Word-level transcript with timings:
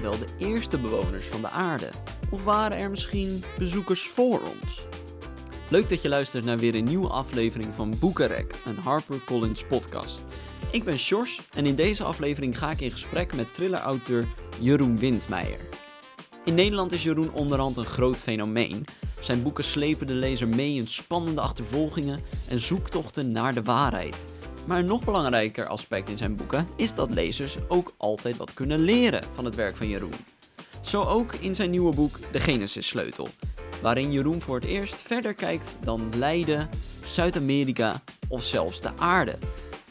wij 0.00 0.10
wel 0.10 0.18
de 0.18 0.44
eerste 0.46 0.78
bewoners 0.78 1.26
van 1.26 1.40
de 1.40 1.50
aarde? 1.50 1.88
Of 2.30 2.44
waren 2.44 2.78
er 2.78 2.90
misschien 2.90 3.44
bezoekers 3.58 4.08
voor 4.08 4.40
ons? 4.40 4.84
Leuk 5.68 5.88
dat 5.88 6.02
je 6.02 6.08
luistert 6.08 6.44
naar 6.44 6.58
weer 6.58 6.74
een 6.74 6.84
nieuwe 6.84 7.08
aflevering 7.08 7.74
van 7.74 7.98
Boekenrek, 7.98 8.54
een 8.64 8.78
HarperCollins 8.78 9.64
podcast. 9.64 10.24
Ik 10.70 10.84
ben 10.84 10.98
Sjors 10.98 11.40
en 11.54 11.66
in 11.66 11.74
deze 11.74 12.04
aflevering 12.04 12.58
ga 12.58 12.70
ik 12.70 12.80
in 12.80 12.90
gesprek 12.90 13.34
met 13.34 13.54
thriller-auteur 13.54 14.26
Jeroen 14.60 14.98
Windmeijer. 14.98 15.60
In 16.44 16.54
Nederland 16.54 16.92
is 16.92 17.02
Jeroen 17.02 17.32
onderhand 17.32 17.76
een 17.76 17.84
groot 17.84 18.18
fenomeen. 18.18 18.84
Zijn 19.20 19.42
boeken 19.42 19.64
slepen 19.64 20.06
de 20.06 20.14
lezer 20.14 20.48
mee 20.48 20.74
in 20.74 20.88
spannende 20.88 21.40
achtervolgingen 21.40 22.20
en 22.48 22.60
zoektochten 22.60 23.32
naar 23.32 23.54
de 23.54 23.62
waarheid. 23.62 24.28
Maar 24.66 24.78
een 24.78 24.86
nog 24.86 25.04
belangrijker 25.04 25.66
aspect 25.66 26.08
in 26.08 26.16
zijn 26.16 26.36
boeken 26.36 26.68
is 26.76 26.94
dat 26.94 27.10
lezers 27.10 27.56
ook 27.68 27.94
altijd 27.96 28.36
wat 28.36 28.54
kunnen 28.54 28.78
leren 28.78 29.24
van 29.32 29.44
het 29.44 29.54
werk 29.54 29.76
van 29.76 29.88
Jeroen. 29.88 30.14
Zo 30.80 31.02
ook 31.02 31.34
in 31.34 31.54
zijn 31.54 31.70
nieuwe 31.70 31.94
boek 31.94 32.18
De 32.32 32.40
Genesis 32.40 32.86
Sleutel, 32.86 33.28
waarin 33.82 34.12
Jeroen 34.12 34.40
voor 34.40 34.54
het 34.54 34.64
eerst 34.64 34.94
verder 34.94 35.34
kijkt 35.34 35.76
dan 35.80 36.08
Leiden, 36.16 36.68
Zuid-Amerika 37.04 38.02
of 38.28 38.42
zelfs 38.42 38.80
de 38.80 38.96
aarde. 38.96 39.38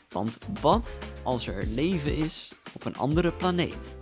Want 0.09 0.37
wat 0.61 0.97
als 1.23 1.47
er 1.47 1.65
leven 1.65 2.15
is 2.15 2.51
op 2.73 2.85
een 2.85 2.97
andere 2.97 3.31
planeet? 3.31 3.97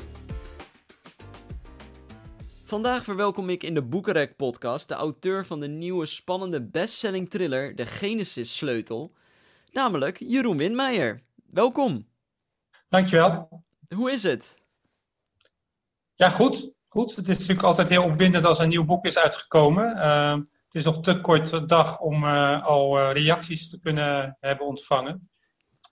Vandaag 2.63 3.04
verwelkom 3.04 3.49
ik 3.49 3.63
in 3.63 3.74
de 3.74 3.82
Boekenrek 3.82 4.35
podcast 4.35 4.88
de 4.88 4.94
auteur 4.94 5.46
van 5.46 5.60
de 5.60 5.68
nieuwe 5.68 6.05
spannende 6.05 6.62
bestselling 6.62 7.30
thriller 7.30 7.76
De 7.76 7.85
Genesis 7.85 8.58
Sleutel, 8.58 9.12
namelijk 9.74 10.18
Jeroen 10.20 10.57
Windmeijer. 10.57 11.24
Welkom. 11.46 12.07
Dankjewel. 12.90 13.63
Hoe 13.96 14.12
is 14.12 14.24
het? 14.24 14.62
Ja, 16.15 16.30
goed. 16.30 16.74
goed. 16.88 17.15
Het 17.15 17.30
is 17.30 17.38
natuurlijk 17.38 17.68
altijd 17.68 17.90
heel 17.90 18.04
opwindend 18.04 18.46
als 18.46 18.60
een 18.60 18.68
nieuw 18.68 18.85
boek 18.85 19.05
is 19.05 19.18
uitgekomen. 19.18 19.98
Uh, 19.98 20.34
het 20.34 20.76
is 20.76 20.84
nog 20.84 21.04
te 21.04 21.21
kort 21.21 21.70
dag 21.70 21.99
om 21.99 22.24
uh, 22.24 22.65
al 22.65 22.99
uh, 22.99 23.12
reacties 23.13 23.70
te 23.70 23.80
kunnen 23.80 24.38
hebben 24.40 24.68
ontvangen. 24.68 25.32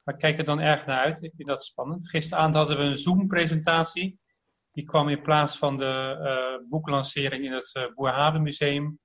Maar 0.03 0.13
ik 0.13 0.19
kijk 0.19 0.37
er 0.37 0.45
dan 0.45 0.59
erg 0.59 0.85
naar 0.85 0.99
uit. 0.99 1.23
Ik 1.23 1.33
vind 1.35 1.47
dat 1.47 1.65
spannend. 1.65 2.09
Gisteravond 2.09 2.55
hadden 2.55 2.77
we 2.77 2.83
een 2.83 2.97
Zoom-presentatie. 2.97 4.19
Die 4.71 4.85
kwam 4.85 5.09
in 5.09 5.21
plaats 5.21 5.57
van 5.57 5.77
de 5.77 6.17
uh, 6.21 6.69
boeklancering 6.69 7.45
in 7.45 7.51
het 7.51 7.71
uh, 7.73 7.83
Boerhaven 7.93 8.41
Museum. 8.41 8.99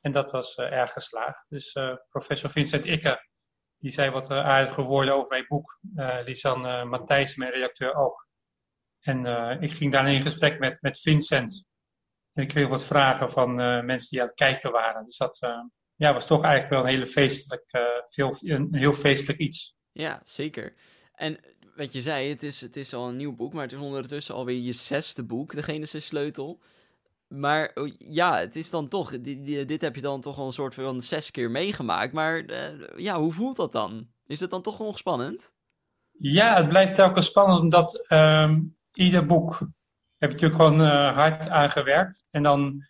En 0.00 0.12
dat 0.12 0.30
was 0.30 0.56
erg 0.56 0.92
geslaagd. 0.92 1.48
Dus 1.48 1.76
professor 2.08 2.50
Vincent 2.50 2.84
Ikke, 2.84 3.30
die 3.82 3.92
zei 3.92 4.10
wat 4.10 4.30
aardige 4.30 4.82
woorden 4.82 5.14
over 5.14 5.28
mijn 5.28 5.46
boek. 5.48 5.78
Lisanne 6.24 6.84
Matthijs, 6.84 7.36
mijn 7.36 7.52
redacteur, 7.52 7.94
ook. 7.94 8.26
En 9.00 9.26
ik 9.62 9.72
ging 9.72 9.92
daarna 9.92 10.08
in 10.08 10.22
gesprek 10.22 10.58
met, 10.58 10.78
met 10.80 11.00
Vincent. 11.00 11.64
En 12.32 12.42
ik 12.42 12.48
kreeg 12.48 12.68
wat 12.68 12.84
vragen 12.84 13.30
van 13.30 13.54
mensen 13.84 14.08
die 14.10 14.20
aan 14.20 14.26
het 14.26 14.36
kijken 14.36 14.72
waren. 14.72 15.04
Dus 15.04 15.16
dat 15.16 15.38
ja, 15.94 16.12
was 16.12 16.26
toch 16.26 16.42
eigenlijk 16.42 16.72
wel 16.72 16.82
een, 16.82 16.94
hele 16.94 17.06
feestelijk, 17.06 17.64
veel, 18.04 18.36
een 18.40 18.74
heel 18.74 18.92
feestelijk 18.92 19.38
iets. 19.38 19.74
Ja, 19.92 20.20
zeker. 20.24 20.74
En 21.14 21.38
wat 21.76 21.92
je 21.92 22.00
zei, 22.00 22.28
het 22.28 22.42
is, 22.42 22.60
het 22.60 22.76
is 22.76 22.94
al 22.94 23.08
een 23.08 23.16
nieuw 23.16 23.34
boek, 23.34 23.52
maar 23.52 23.62
het 23.62 23.72
is 23.72 23.78
ondertussen 23.78 24.34
alweer 24.34 24.60
je 24.60 24.72
zesde 24.72 25.24
boek, 25.24 25.54
de 25.54 25.62
Genesis 25.62 26.06
Sleutel. 26.06 26.60
Maar 27.34 27.70
oh, 27.74 27.88
ja, 27.98 28.38
het 28.38 28.56
is 28.56 28.70
dan 28.70 28.88
toch, 28.88 29.20
dit, 29.20 29.68
dit 29.68 29.80
heb 29.80 29.94
je 29.94 30.00
dan 30.00 30.20
toch 30.20 30.38
al 30.38 30.46
een 30.46 30.52
soort 30.52 30.74
van 30.74 31.00
zes 31.00 31.30
keer 31.30 31.50
meegemaakt. 31.50 32.12
Maar 32.12 32.42
uh, 32.42 32.96
ja, 32.96 33.18
hoe 33.18 33.32
voelt 33.32 33.56
dat 33.56 33.72
dan? 33.72 34.08
Is 34.26 34.40
het 34.40 34.50
dan 34.50 34.62
toch 34.62 34.78
nog 34.78 34.98
spannend? 34.98 35.54
Ja, 36.18 36.56
het 36.56 36.68
blijft 36.68 36.94
telkens 36.94 37.26
spannend, 37.26 37.60
omdat 37.60 38.04
um, 38.08 38.76
ieder 38.92 39.26
boek 39.26 39.58
heb 40.18 40.30
je 40.30 40.46
natuurlijk 40.46 40.62
gewoon 40.62 40.80
uh, 40.80 41.14
hard 41.14 41.48
aangewerkt. 41.48 42.24
En 42.30 42.42
dan 42.42 42.88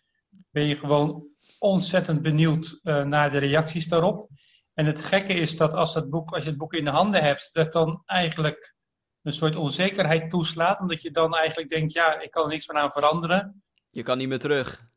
ben 0.49 0.65
je 0.65 0.75
gewoon 0.75 1.27
ontzettend 1.59 2.21
benieuwd 2.21 2.79
uh, 2.83 3.03
naar 3.03 3.31
de 3.31 3.37
reacties 3.37 3.87
daarop. 3.87 4.29
En 4.73 4.85
het 4.85 5.03
gekke 5.03 5.33
is 5.33 5.57
dat 5.57 5.73
als, 5.73 5.93
het 5.93 6.09
boek, 6.09 6.31
als 6.31 6.43
je 6.43 6.49
het 6.49 6.57
boek 6.57 6.73
in 6.73 6.85
de 6.85 6.91
handen 6.91 7.23
hebt, 7.23 7.49
dat 7.53 7.73
dan 7.73 8.01
eigenlijk 8.05 8.75
een 9.21 9.33
soort 9.33 9.55
onzekerheid 9.55 10.29
toeslaat. 10.29 10.79
Omdat 10.79 11.01
je 11.01 11.11
dan 11.11 11.35
eigenlijk 11.35 11.69
denkt, 11.69 11.93
ja, 11.93 12.19
ik 12.19 12.31
kan 12.31 12.43
er 12.43 12.49
niks 12.49 12.67
meer 12.67 12.81
aan 12.81 12.91
veranderen. 12.91 13.63
Je 13.93 14.03
kan 14.03 14.17
niet 14.17 14.27
meer 14.27 14.39
terug. 14.39 14.91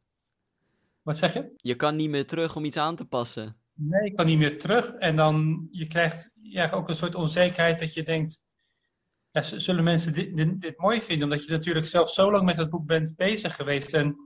Wat 1.02 1.16
zeg 1.16 1.32
je? 1.32 1.52
Je 1.56 1.74
kan 1.74 1.96
niet 1.96 2.10
meer 2.10 2.26
terug 2.26 2.56
om 2.56 2.64
iets 2.64 2.76
aan 2.76 2.96
te 2.96 3.08
passen. 3.08 3.56
Nee, 3.72 4.04
ik 4.04 4.16
kan 4.16 4.26
niet 4.26 4.38
meer 4.38 4.58
terug. 4.58 4.92
En 4.92 5.16
dan, 5.16 5.68
je 5.70 5.86
krijgt 5.86 6.30
ja, 6.34 6.70
ook 6.70 6.88
een 6.88 6.96
soort 6.96 7.14
onzekerheid 7.14 7.78
dat 7.78 7.94
je 7.94 8.02
denkt, 8.02 8.40
ja, 9.30 9.42
zullen 9.42 9.84
mensen 9.84 10.12
dit, 10.12 10.36
dit, 10.36 10.60
dit 10.60 10.78
mooi 10.78 11.02
vinden? 11.02 11.24
Omdat 11.28 11.44
je 11.44 11.50
natuurlijk 11.50 11.86
zelf 11.86 12.10
zo 12.10 12.30
lang 12.30 12.44
met 12.44 12.56
het 12.56 12.70
boek 12.70 12.86
bent 12.86 13.16
bezig 13.16 13.54
geweest. 13.54 13.94
En 13.94 14.16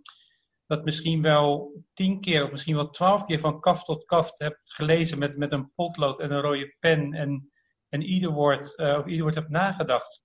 dat 0.67 0.85
misschien 0.85 1.23
wel 1.23 1.73
tien 1.95 2.21
keer 2.21 2.45
of 2.45 2.51
misschien 2.51 2.75
wel 2.75 2.91
twaalf 2.91 3.25
keer 3.25 3.41
van 3.41 3.61
kaft 3.61 3.85
tot 3.85 4.05
kaft 4.05 4.39
hebt 4.39 4.75
gelezen 4.75 5.19
met, 5.19 5.37
met 5.37 5.53
een 5.53 5.73
potlood 5.75 6.21
en 6.21 6.31
een 6.31 6.41
rode 6.41 6.77
pen 6.79 7.13
en, 7.13 7.53
en 7.89 8.03
ieder 8.03 8.31
woord, 8.31 8.79
uh, 8.79 8.99
of 8.99 9.07
ieder 9.07 9.23
woord 9.23 9.35
hebt 9.35 9.49
nagedacht. 9.49 10.23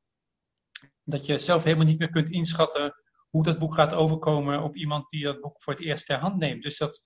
Dat 1.03 1.25
je 1.25 1.39
zelf 1.39 1.63
helemaal 1.63 1.85
niet 1.85 1.99
meer 1.99 2.09
kunt 2.09 2.29
inschatten 2.29 3.03
hoe 3.35 3.43
dat 3.43 3.59
boek 3.59 3.73
gaat 3.73 3.93
overkomen 3.93 4.63
op 4.63 4.75
iemand 4.75 5.09
die 5.09 5.23
dat 5.23 5.41
boek 5.41 5.61
voor 5.61 5.73
het 5.73 5.81
eerst 5.81 6.05
ter 6.05 6.17
hand 6.17 6.37
neemt. 6.37 6.63
Dus 6.63 6.77
dat, 6.77 7.01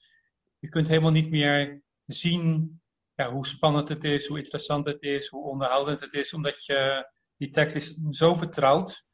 je 0.60 0.70
kunt 0.70 0.88
helemaal 0.88 1.12
niet 1.12 1.30
meer 1.30 1.84
zien 2.06 2.82
ja, 3.16 3.32
hoe 3.32 3.48
spannend 3.48 3.90
het 3.90 4.04
is, 4.04 4.28
hoe 4.28 4.38
interessant 4.38 4.86
het 4.86 5.02
is, 5.02 5.28
hoe 5.28 5.44
onderhoudend 5.44 6.00
het 6.00 6.14
is, 6.14 6.34
omdat 6.34 6.66
je 6.66 7.10
die 7.38 7.52
tekst 7.52 7.76
is 7.76 7.98
zo 8.10 8.36
vertrouwd 8.36 9.06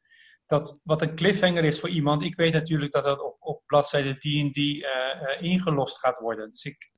dat 0.46 0.78
wat 0.82 1.02
een 1.02 1.14
cliffhanger 1.14 1.64
is 1.64 1.80
voor 1.80 1.88
iemand, 1.88 2.22
ik 2.22 2.36
weet 2.36 2.52
natuurlijk 2.52 2.92
dat 2.92 3.04
dat 3.04 3.20
op, 3.20 3.36
op 3.38 3.62
bladzijde 3.66 4.18
die 4.18 4.44
en 4.44 4.52
die 4.52 4.76
uh, 4.76 4.88
uh, 5.22 5.42
ingelost 5.42 5.98
gaat 5.98 6.18
worden. 6.18 6.50
Dus, 6.50 6.64
ik, 6.64 6.92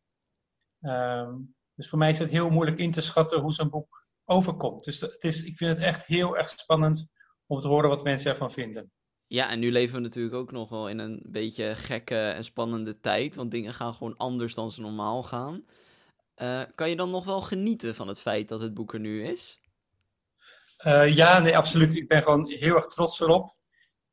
uh, 0.80 1.34
dus 1.74 1.88
voor 1.88 1.98
mij 1.98 2.10
is 2.10 2.18
het 2.18 2.30
heel 2.30 2.50
moeilijk 2.50 2.78
in 2.78 2.92
te 2.92 3.00
schatten 3.00 3.40
hoe 3.40 3.52
zo'n 3.52 3.70
boek 3.70 4.06
overkomt. 4.24 4.84
Dus 4.84 5.00
het 5.00 5.24
is, 5.24 5.44
ik 5.44 5.56
vind 5.56 5.76
het 5.76 5.84
echt 5.84 6.06
heel 6.06 6.36
erg 6.36 6.48
spannend 6.48 7.08
om 7.46 7.60
te 7.60 7.68
horen 7.68 7.88
wat 7.88 8.04
mensen 8.04 8.30
ervan 8.30 8.52
vinden. 8.52 8.92
Ja, 9.28 9.50
en 9.50 9.58
nu 9.58 9.72
leven 9.72 9.94
we 9.94 10.00
natuurlijk 10.00 10.34
ook 10.34 10.52
nog 10.52 10.68
wel 10.68 10.88
in 10.88 10.98
een 10.98 11.22
beetje 11.26 11.74
gekke 11.74 12.18
en 12.18 12.44
spannende 12.44 13.00
tijd, 13.00 13.36
want 13.36 13.50
dingen 13.50 13.74
gaan 13.74 13.94
gewoon 13.94 14.16
anders 14.16 14.54
dan 14.54 14.70
ze 14.70 14.80
normaal 14.80 15.22
gaan. 15.22 15.64
Uh, 16.36 16.62
kan 16.74 16.88
je 16.90 16.96
dan 16.96 17.10
nog 17.10 17.24
wel 17.24 17.40
genieten 17.40 17.94
van 17.94 18.08
het 18.08 18.20
feit 18.20 18.48
dat 18.48 18.60
het 18.60 18.74
boek 18.74 18.92
er 18.92 19.00
nu 19.00 19.24
is? 19.24 19.60
Uh, 20.86 21.14
ja, 21.14 21.38
nee, 21.38 21.56
absoluut. 21.56 21.94
Ik 21.94 22.08
ben 22.08 22.22
gewoon 22.22 22.48
heel 22.48 22.74
erg 22.74 22.86
trots 22.86 23.20
erop. 23.20 23.56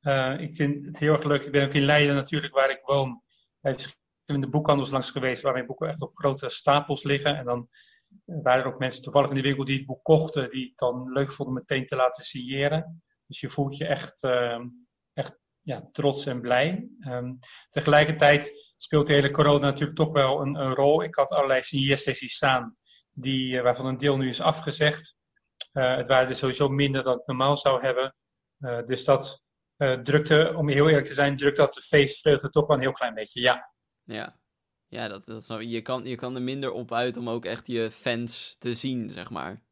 Uh, 0.02 0.40
ik 0.40 0.56
vind 0.56 0.86
het 0.86 0.98
heel 0.98 1.14
erg 1.14 1.24
leuk. 1.24 1.42
Ik 1.42 1.52
ben 1.52 1.68
ook 1.68 1.74
in 1.74 1.86
Leiden 1.86 2.16
natuurlijk, 2.16 2.53
waar 2.53 2.70
ik 2.70 2.82
woon. 2.84 3.22
Bij 3.62 3.76
verschillende 3.76 4.50
boekhandels 4.50 4.90
langs 4.90 5.12
geweest, 5.12 5.42
waar 5.42 5.53
mijn 5.53 5.66
boeken 5.66 5.90
echt 5.90 6.02
op 6.02 6.18
grote 6.18 6.50
stapels 6.50 7.03
liggen. 7.03 7.38
En 7.38 7.46
dan 7.46 7.70
waren 8.26 8.64
er 8.64 8.74
ook 8.74 8.80
mensen 8.80 9.03
toevallig 9.03 9.30
in 9.30 9.36
de 9.36 9.42
winkel 9.42 9.66
die 9.66 9.78
het 9.78 9.86
boek 9.86 10.03
kochten, 10.03 10.50
die 10.50 10.66
het 10.66 10.78
dan 10.78 11.12
leuk 11.12 11.32
vonden 11.32 11.53
meteen 11.53 11.86
te 11.86 11.96
laten 11.96 12.24
signeren. 12.24 13.03
Dus 13.28 13.40
je 13.40 13.50
voelt 13.50 13.78
je 13.78 13.86
echt, 13.86 14.24
uh, 14.24 14.59
echt 15.16 15.40
ja, 15.62 15.90
trots 15.92 16.26
en 16.26 16.42
blij. 16.42 16.90
Um, 17.08 17.40
tegelijkertijd 17.70 18.74
speelt 18.78 19.08
de 19.08 19.14
hele 19.14 19.31
corona 19.31 19.66
natuurlijk 19.66 19.98
toch 19.98 20.12
wel 20.12 20.42
een, 20.42 20.56
een 20.56 20.74
rol. 20.74 21.03
Ik 21.03 21.16
had 21.16 21.30
allerlei 21.30 21.62
signeersessies 21.62 22.36
staan, 22.36 22.78
die, 23.12 23.62
waarvan 23.62 23.86
een 23.86 23.98
deel 23.98 24.18
nu 24.18 24.30
is 24.30 24.42
afgezegd. 24.42 25.16
Uh, 25.74 25.96
het 25.96 26.08
waren 26.08 26.30
er 26.30 26.36
sowieso 26.36 26.70
minder 26.70 27.03
dan 27.03 27.20
ik 27.20 27.26
normaal 27.26 27.58
zou 27.58 27.81
hebben. 27.81 28.16
Uh, 28.59 28.84
dus 28.84 29.03
dat 29.03 29.44
drukte, 30.03 30.53
om 30.56 30.70
heel 30.70 30.88
eerlijk 30.88 31.08
te 31.08 31.14
zijn, 31.14 31.38
drukt 31.38 31.58
dat 31.58 31.74
de 31.74 31.82
feestvreugde 31.82 32.50
toch 32.50 32.68
wel 32.68 32.76
een 32.76 32.82
heel 32.82 32.92
klein 32.92 33.14
beetje, 33.14 33.42
ja. 33.42 33.74
Ja, 34.03 34.40
ja 34.88 35.08
dat, 35.08 35.26
dat 35.26 35.56
je. 35.59 35.82
Kan, 35.82 36.06
je 36.06 36.16
kan 36.16 36.35
er 36.35 36.41
minder 36.41 36.72
op 36.72 36.94
uit 36.94 37.18
om 37.18 37.29
ook 37.29 37.46
echt 37.46 37.68
je 37.68 37.91
fans 37.91 38.56
te 38.59 38.73
zien, 38.73 39.09
zeg 39.09 39.29
maar. 39.29 39.65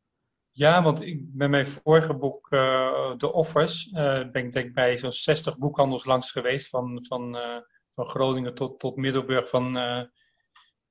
Ja, 0.55 0.83
want 0.83 1.01
ik, 1.01 1.23
met 1.33 1.50
mijn 1.50 1.67
vorige 1.67 2.13
boek, 2.13 2.47
The 3.17 3.31
Offers, 3.31 3.89
ben 3.91 4.35
ik 4.35 4.53
denk 4.53 4.73
bij 4.73 4.97
zo'n 4.97 5.11
60 5.11 5.57
boekhandels 5.57 6.05
langs 6.05 6.31
geweest. 6.31 6.69
Van, 6.69 7.05
van, 7.07 7.38
van 7.95 8.09
Groningen 8.09 8.55
tot, 8.55 8.79
tot 8.79 8.95
Middelburg, 8.95 9.50
van, 9.50 9.73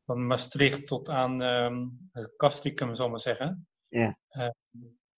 van 0.04 0.26
Maastricht 0.26 0.86
tot 0.86 1.08
aan 1.08 1.40
um, 1.40 2.10
Castricum, 2.36 2.94
zal 2.94 3.04
ik 3.04 3.10
maar 3.10 3.20
zeggen. 3.20 3.68
Ja. 3.88 4.18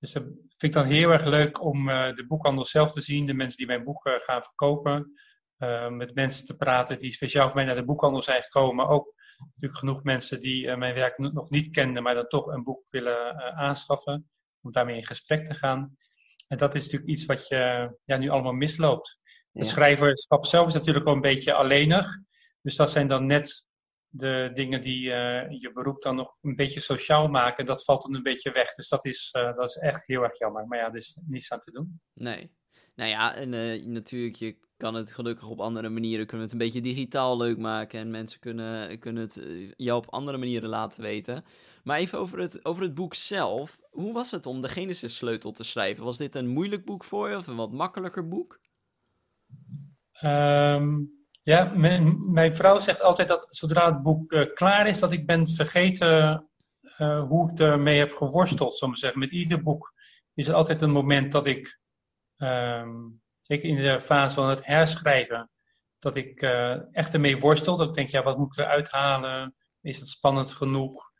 Dus 0.05 0.13
dat 0.13 0.23
vind 0.23 0.63
ik 0.63 0.73
dan 0.73 0.87
heel 0.87 1.11
erg 1.11 1.25
leuk 1.25 1.63
om 1.63 1.89
uh, 1.89 2.15
de 2.15 2.27
boekhandel 2.27 2.65
zelf 2.65 2.93
te 2.93 3.01
zien, 3.01 3.27
de 3.27 3.35
mensen 3.35 3.57
die 3.57 3.67
mijn 3.67 3.85
boeken 3.85 4.21
gaan 4.21 4.43
verkopen, 4.43 5.13
uh, 5.59 5.89
met 5.89 6.15
mensen 6.15 6.47
te 6.47 6.57
praten 6.57 6.99
die 6.99 7.13
speciaal 7.13 7.47
voor 7.47 7.57
mij 7.57 7.65
naar 7.65 7.75
de 7.75 7.85
boekhandel 7.85 8.23
zijn 8.23 8.43
gekomen, 8.43 8.75
maar 8.75 8.89
ook 8.89 9.14
natuurlijk 9.39 9.79
genoeg 9.79 10.03
mensen 10.03 10.41
die 10.41 10.67
uh, 10.67 10.77
mijn 10.77 10.95
werk 10.95 11.19
nog 11.19 11.51
niet 11.51 11.71
kenden, 11.71 12.03
maar 12.03 12.15
dan 12.15 12.29
toch 12.29 12.47
een 12.47 12.65
boek 12.65 12.85
willen 12.91 13.37
aanschaffen, 13.57 14.31
om 14.63 14.73
daarmee 14.73 14.97
in 14.97 15.07
gesprek 15.07 15.47
te 15.47 15.55
gaan. 15.55 15.97
En 16.49 16.59
dat 16.59 16.75
is 16.75 16.85
natuurlijk 16.85 17.11
iets 17.11 17.25
wat 17.25 17.49
je 17.49 17.95
ja, 18.05 18.17
nu 18.17 18.29
allemaal 18.29 18.53
misloopt. 18.53 19.19
Ja. 19.53 19.61
De 19.61 19.67
schrijverschap 19.67 20.47
zelf 20.47 20.67
is 20.67 20.75
natuurlijk 20.75 21.05
wel 21.05 21.15
een 21.15 21.21
beetje 21.21 21.53
alleenig, 21.53 22.19
dus 22.63 22.77
dat 22.77 22.91
zijn 22.91 23.09
dan 23.09 23.27
net 23.27 23.67
de 24.09 24.51
dingen 24.55 24.81
die 24.81 25.07
uh, 25.07 25.51
je 25.61 25.71
beroep 25.75 26.03
dan 26.03 26.17
nog 26.17 26.37
een 26.41 26.57
beetje 26.57 26.81
sociaal 26.81 27.29
maken, 27.29 27.67
dat 27.67 27.85
valt 27.85 28.03
dan 28.03 28.15
een 28.15 28.23
beetje 28.23 28.51
weg. 28.51 28.75
Dus 28.75 28.89
dat 28.89 29.05
is, 29.05 29.35
uh, 29.37 29.57
dat 29.57 29.69
is 29.69 29.77
echt 29.77 30.07
heel 30.07 30.23
erg 30.23 30.39
jammer. 30.39 30.67
Maar 30.67 30.79
ja, 30.79 30.87
er 30.87 30.97
is 30.97 31.19
niets 31.27 31.53
aan 31.53 31.61
te 31.61 31.71
doen. 31.71 32.01
Nee. 32.13 32.51
Nou 32.95 33.11
ja, 33.11 33.35
en 33.35 33.53
uh, 33.53 33.85
natuurlijk, 33.85 34.37
je 34.37 34.57
kan 34.77 34.95
het 34.95 35.11
gelukkig 35.11 35.49
op 35.49 35.61
andere 35.61 35.89
manieren. 35.89 36.27
Kunnen 36.27 36.47
we 36.47 36.53
het 36.53 36.63
een 36.63 36.71
beetje 36.71 36.93
digitaal 36.95 37.37
leuk 37.37 37.59
maken. 37.59 38.01
En 38.01 38.11
mensen 38.11 38.41
kunnen, 38.41 38.99
kunnen 38.99 39.23
het 39.23 39.37
uh, 39.37 39.73
jou 39.77 39.99
op 39.99 40.11
andere 40.11 40.39
manieren 40.39 40.69
laten 40.69 41.03
weten. 41.03 41.45
Maar 41.83 41.99
even 41.99 42.19
over 42.19 42.39
het, 42.39 42.65
over 42.65 42.83
het 42.83 42.95
boek 42.95 43.15
zelf. 43.15 43.81
Hoe 43.91 44.13
was 44.13 44.31
het 44.31 44.47
om 44.47 44.63
de 44.63 44.69
Genesis 44.69 45.17
sleutel 45.17 45.53
te 45.53 45.65
schrijven? 45.65 46.05
Was 46.05 46.17
dit 46.17 46.35
een 46.35 46.49
moeilijk 46.49 46.85
boek 46.85 47.05
voor 47.05 47.29
je 47.29 47.37
of 47.37 47.47
een 47.47 47.57
wat 47.57 47.73
makkelijker 47.73 48.29
boek? 48.29 48.61
Um, 50.23 51.13
ja, 51.43 51.73
mijn, 51.75 52.55
vrouw 52.55 52.79
zegt 52.79 53.03
altijd 53.03 53.29
dat 53.29 53.47
zodra 53.51 53.93
het 53.93 54.03
boek 54.03 54.33
uh, 54.33 54.55
klaar 54.55 54.87
is, 54.87 54.99
dat 54.99 55.13
ik 55.13 55.27
ben 55.27 55.47
vergeten 55.47 56.49
hoe 57.29 57.51
ik 57.51 57.59
ermee 57.59 57.99
heb 57.99 58.15
geworsteld. 58.15 58.77
Zo 58.77 58.95
zeggen. 58.95 59.21
Met 59.21 59.31
ieder 59.31 59.63
boek 59.63 59.93
is 60.35 60.49
er 60.49 60.55
altijd 60.55 60.81
een 60.81 60.91
moment 60.91 61.33
dat 61.33 61.47
ik, 61.47 61.79
um, 62.45 63.23
zeker 63.43 63.69
in 63.69 63.77
de 63.77 64.01
fase 64.01 64.35
van 64.35 64.49
het 64.49 64.67
herschrijven, 64.67 65.51
dat 65.99 66.17
ik 66.17 66.43
uh, 66.43 66.95
echt 66.95 67.15
ermee 67.15 67.39
worstel. 67.39 67.77
Dat 67.77 67.89
ik 67.89 67.95
denk, 67.95 68.09
ja, 68.09 68.23
wat 68.23 68.39
moet 68.39 68.53
ik 68.53 68.59
eruit 68.59 68.91
halen? 68.91 69.55
Is 69.81 69.99
het 69.99 70.09
spannend 70.09 70.51
genoeg? 70.51 71.13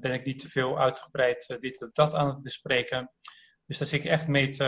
ben 0.00 0.12
ik 0.12 0.24
niet 0.24 0.38
te 0.38 0.48
veel 0.48 0.78
uitgebreid 0.78 1.56
dit 1.60 1.82
of 1.82 1.92
dat 1.92 2.14
aan 2.14 2.28
het 2.28 2.42
bespreken? 2.42 3.10
Dus 3.66 3.78
daar 3.78 3.88
zit 3.88 4.04
ik 4.04 4.10
echt 4.10 4.28
mee 4.28 4.48
te, 4.48 4.64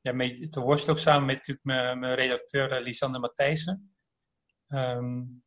ja, 0.00 0.12
mee 0.12 0.48
te 0.48 0.60
worstelen, 0.60 0.94
ook 0.94 1.00
samen 1.00 1.26
met 1.26 1.36
natuurlijk 1.36 1.98
mijn, 1.98 2.14
redacteur 2.14 2.80
Lisanne 2.80 3.18
Matthijssen. 3.18 3.94
Um, 4.68 5.42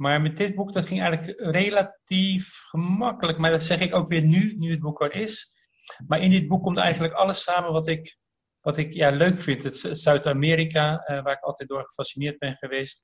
maar 0.00 0.20
met 0.20 0.36
dit 0.36 0.54
boek, 0.54 0.72
dat 0.72 0.86
ging 0.86 1.00
eigenlijk 1.00 1.40
relatief 1.40 2.62
gemakkelijk. 2.68 3.38
Maar 3.38 3.50
dat 3.50 3.62
zeg 3.62 3.80
ik 3.80 3.94
ook 3.94 4.08
weer 4.08 4.22
nu, 4.22 4.56
nu 4.56 4.70
het 4.70 4.80
boek 4.80 5.02
er 5.02 5.14
is. 5.14 5.52
Maar 6.06 6.20
in 6.20 6.30
dit 6.30 6.48
boek 6.48 6.62
komt 6.62 6.78
eigenlijk 6.78 7.14
alles 7.14 7.42
samen 7.42 7.72
wat 7.72 7.88
ik, 7.88 8.18
wat 8.60 8.76
ik 8.76 8.92
ja, 8.92 9.10
leuk 9.10 9.40
vind. 9.40 9.62
Het, 9.62 9.88
Zuid-Amerika, 9.92 10.92
uh, 10.92 11.22
waar 11.22 11.32
ik 11.32 11.42
altijd 11.42 11.68
door 11.68 11.84
gefascineerd 11.84 12.38
ben 12.38 12.56
geweest. 12.56 13.02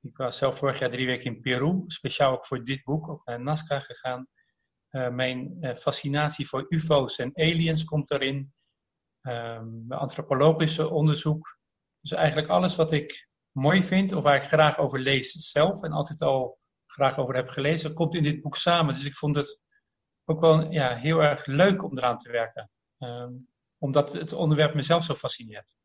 Ik 0.00 0.16
was 0.16 0.38
zelf 0.38 0.58
vorig 0.58 0.78
jaar 0.78 0.90
drie 0.90 1.06
weken 1.06 1.34
in 1.34 1.40
Peru, 1.40 1.84
speciaal 1.86 2.32
ook 2.32 2.46
voor 2.46 2.64
dit 2.64 2.84
boek, 2.84 3.08
ook 3.08 3.24
naar 3.24 3.42
Nazca 3.42 3.80
gegaan. 3.80 4.26
Uh, 4.90 5.08
mijn 5.08 5.56
uh, 5.60 5.74
fascinatie 5.74 6.48
voor 6.48 6.66
UFO's 6.68 7.18
en 7.18 7.30
aliens 7.34 7.84
komt 7.84 8.10
erin. 8.10 8.52
Um, 9.22 9.86
mijn 9.86 10.00
antropologische 10.00 10.88
onderzoek. 10.88 11.58
Dus 12.00 12.12
eigenlijk 12.12 12.48
alles 12.48 12.76
wat 12.76 12.92
ik 12.92 13.28
mooi 13.52 13.82
vind 13.82 14.12
of 14.12 14.22
waar 14.22 14.42
ik 14.42 14.48
graag 14.48 14.78
over 14.78 15.00
lees 15.00 15.32
zelf 15.32 15.82
en 15.82 15.92
altijd 15.92 16.20
al 16.20 16.58
graag 16.86 17.18
over 17.18 17.34
heb 17.34 17.48
gelezen, 17.48 17.94
komt 17.94 18.14
in 18.14 18.22
dit 18.22 18.40
boek 18.40 18.56
samen. 18.56 18.94
Dus 18.94 19.04
ik 19.04 19.16
vond 19.16 19.36
het 19.36 19.60
ook 20.24 20.40
wel 20.40 20.72
ja, 20.72 20.96
heel 20.96 21.22
erg 21.22 21.46
leuk 21.46 21.82
om 21.82 21.98
eraan 21.98 22.18
te 22.18 22.30
werken. 22.30 22.70
Um, 22.98 23.48
omdat 23.78 24.12
het 24.12 24.32
onderwerp 24.32 24.74
mezelf 24.74 25.04
zo 25.04 25.14
fascineert. 25.14 25.76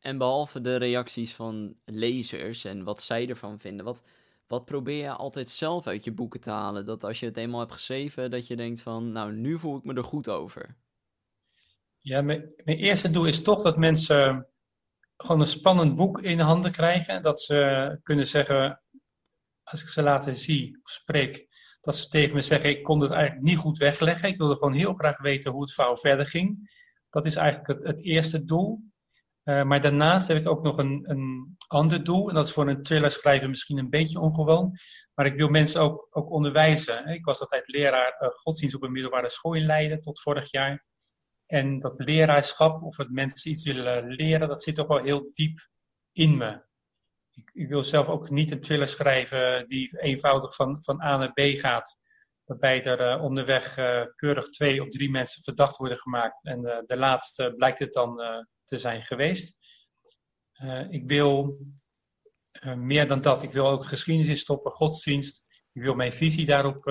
En 0.00 0.18
behalve 0.18 0.60
de 0.60 0.76
reacties 0.76 1.34
van 1.34 1.76
lezers 1.84 2.64
en 2.64 2.84
wat 2.84 3.02
zij 3.02 3.28
ervan 3.28 3.58
vinden, 3.58 3.84
wat, 3.84 4.02
wat 4.46 4.64
probeer 4.64 5.02
je 5.02 5.10
altijd 5.10 5.50
zelf 5.50 5.86
uit 5.86 6.04
je 6.04 6.12
boeken 6.12 6.40
te 6.40 6.50
halen? 6.50 6.84
Dat 6.84 7.04
als 7.04 7.20
je 7.20 7.26
het 7.26 7.36
eenmaal 7.36 7.60
hebt 7.60 7.72
geschreven, 7.72 8.30
dat 8.30 8.46
je 8.46 8.56
denkt 8.56 8.80
van, 8.80 9.12
nou, 9.12 9.32
nu 9.32 9.58
voel 9.58 9.76
ik 9.76 9.84
me 9.84 9.94
er 9.94 10.04
goed 10.04 10.28
over. 10.28 10.76
Ja, 11.98 12.22
mijn, 12.22 12.52
mijn 12.64 12.78
eerste 12.78 13.10
doel 13.10 13.24
is 13.24 13.42
toch 13.42 13.62
dat 13.62 13.76
mensen 13.76 14.46
gewoon 15.16 15.40
een 15.40 15.46
spannend 15.46 15.96
boek 15.96 16.20
in 16.22 16.40
handen 16.40 16.72
krijgen. 16.72 17.22
Dat 17.22 17.40
ze 17.40 17.98
kunnen 18.02 18.26
zeggen, 18.26 18.82
als 19.62 19.82
ik 19.82 19.88
ze 19.88 20.02
later 20.02 20.36
zie 20.36 20.78
of 20.82 20.90
spreek, 20.90 21.48
dat 21.80 21.96
ze 21.96 22.08
tegen 22.08 22.34
me 22.34 22.40
zeggen: 22.40 22.70
Ik 22.70 22.82
kon 22.82 23.00
het 23.00 23.10
eigenlijk 23.10 23.42
niet 23.42 23.56
goed 23.56 23.78
wegleggen. 23.78 24.28
Ik 24.28 24.38
wilde 24.38 24.54
gewoon 24.54 24.72
heel 24.72 24.94
graag 24.94 25.18
weten 25.18 25.50
hoe 25.50 25.62
het 25.62 25.72
verhaal 25.72 25.96
verder 25.96 26.26
ging. 26.26 26.70
Dat 27.10 27.26
is 27.26 27.36
eigenlijk 27.36 27.68
het, 27.68 27.86
het 27.86 28.04
eerste 28.04 28.44
doel. 28.44 28.80
Uh, 29.44 29.62
maar 29.62 29.80
daarnaast 29.80 30.28
heb 30.28 30.36
ik 30.36 30.48
ook 30.48 30.62
nog 30.62 30.78
een, 30.78 31.04
een 31.10 31.56
ander 31.66 32.04
doel. 32.04 32.28
En 32.28 32.34
dat 32.34 32.46
is 32.46 32.52
voor 32.52 32.68
een 32.68 32.82
thriller 32.82 33.10
schrijven 33.10 33.50
misschien 33.50 33.78
een 33.78 33.90
beetje 33.90 34.20
ongewoon. 34.20 34.78
Maar 35.14 35.26
ik 35.26 35.36
wil 35.36 35.48
mensen 35.48 35.80
ook, 35.80 36.06
ook 36.10 36.30
onderwijzen. 36.30 37.08
Ik 37.08 37.24
was 37.24 37.40
altijd 37.40 37.68
leraar 37.68 38.16
uh, 38.22 38.28
godsdienst 38.28 38.76
op 38.76 38.82
een 38.82 38.92
middelbare 38.92 39.30
school 39.30 39.54
in 39.54 39.66
Leiden 39.66 40.00
tot 40.00 40.20
vorig 40.20 40.50
jaar. 40.50 40.84
En 41.46 41.80
dat 41.80 41.94
leraarschap, 41.96 42.82
of 42.82 42.96
het 42.96 43.10
mensen 43.10 43.50
iets 43.50 43.64
willen 43.64 44.06
leren, 44.06 44.48
dat 44.48 44.62
zit 44.62 44.74
toch 44.74 44.86
wel 44.86 45.02
heel 45.02 45.30
diep 45.34 45.68
in 46.12 46.36
me. 46.36 46.62
Ik, 47.32 47.50
ik, 47.52 47.68
wil 47.68 47.84
zelf 47.84 48.08
ook 48.08 48.30
niet 48.30 48.50
een 48.50 48.60
thriller 48.60 48.88
schrijven 48.88 49.68
die 49.68 50.00
eenvoudig 50.00 50.54
van, 50.54 50.82
van 50.82 51.02
A 51.02 51.16
naar 51.16 51.32
B 51.32 51.40
gaat. 51.40 51.98
Waarbij 52.50 52.84
er 52.84 53.16
uh, 53.16 53.22
onderweg 53.22 53.78
uh, 53.78 54.02
keurig 54.16 54.48
twee 54.48 54.82
of 54.82 54.88
drie 54.88 55.10
mensen 55.10 55.42
verdacht 55.42 55.76
worden 55.76 55.98
gemaakt. 55.98 56.44
En 56.44 56.62
uh, 56.62 56.78
de 56.86 56.96
laatste 56.96 57.54
blijkt 57.56 57.78
het 57.78 57.92
dan 57.92 58.16
te 58.64 58.78
zijn 58.78 59.02
geweest. 59.02 59.56
ik 60.90 61.06
wil 61.06 61.58
meer 62.76 63.08
dan 63.08 63.20
dat. 63.20 63.42
Ik 63.42 63.50
wil 63.50 63.68
ook 63.68 63.86
geschiedenis 63.86 64.30
in 64.30 64.36
stoppen, 64.36 64.72
godsdienst. 64.72 65.44
Ik 65.72 65.82
wil 65.82 65.94
mijn 65.94 66.12
visie 66.12 66.46
daarop 66.46 66.84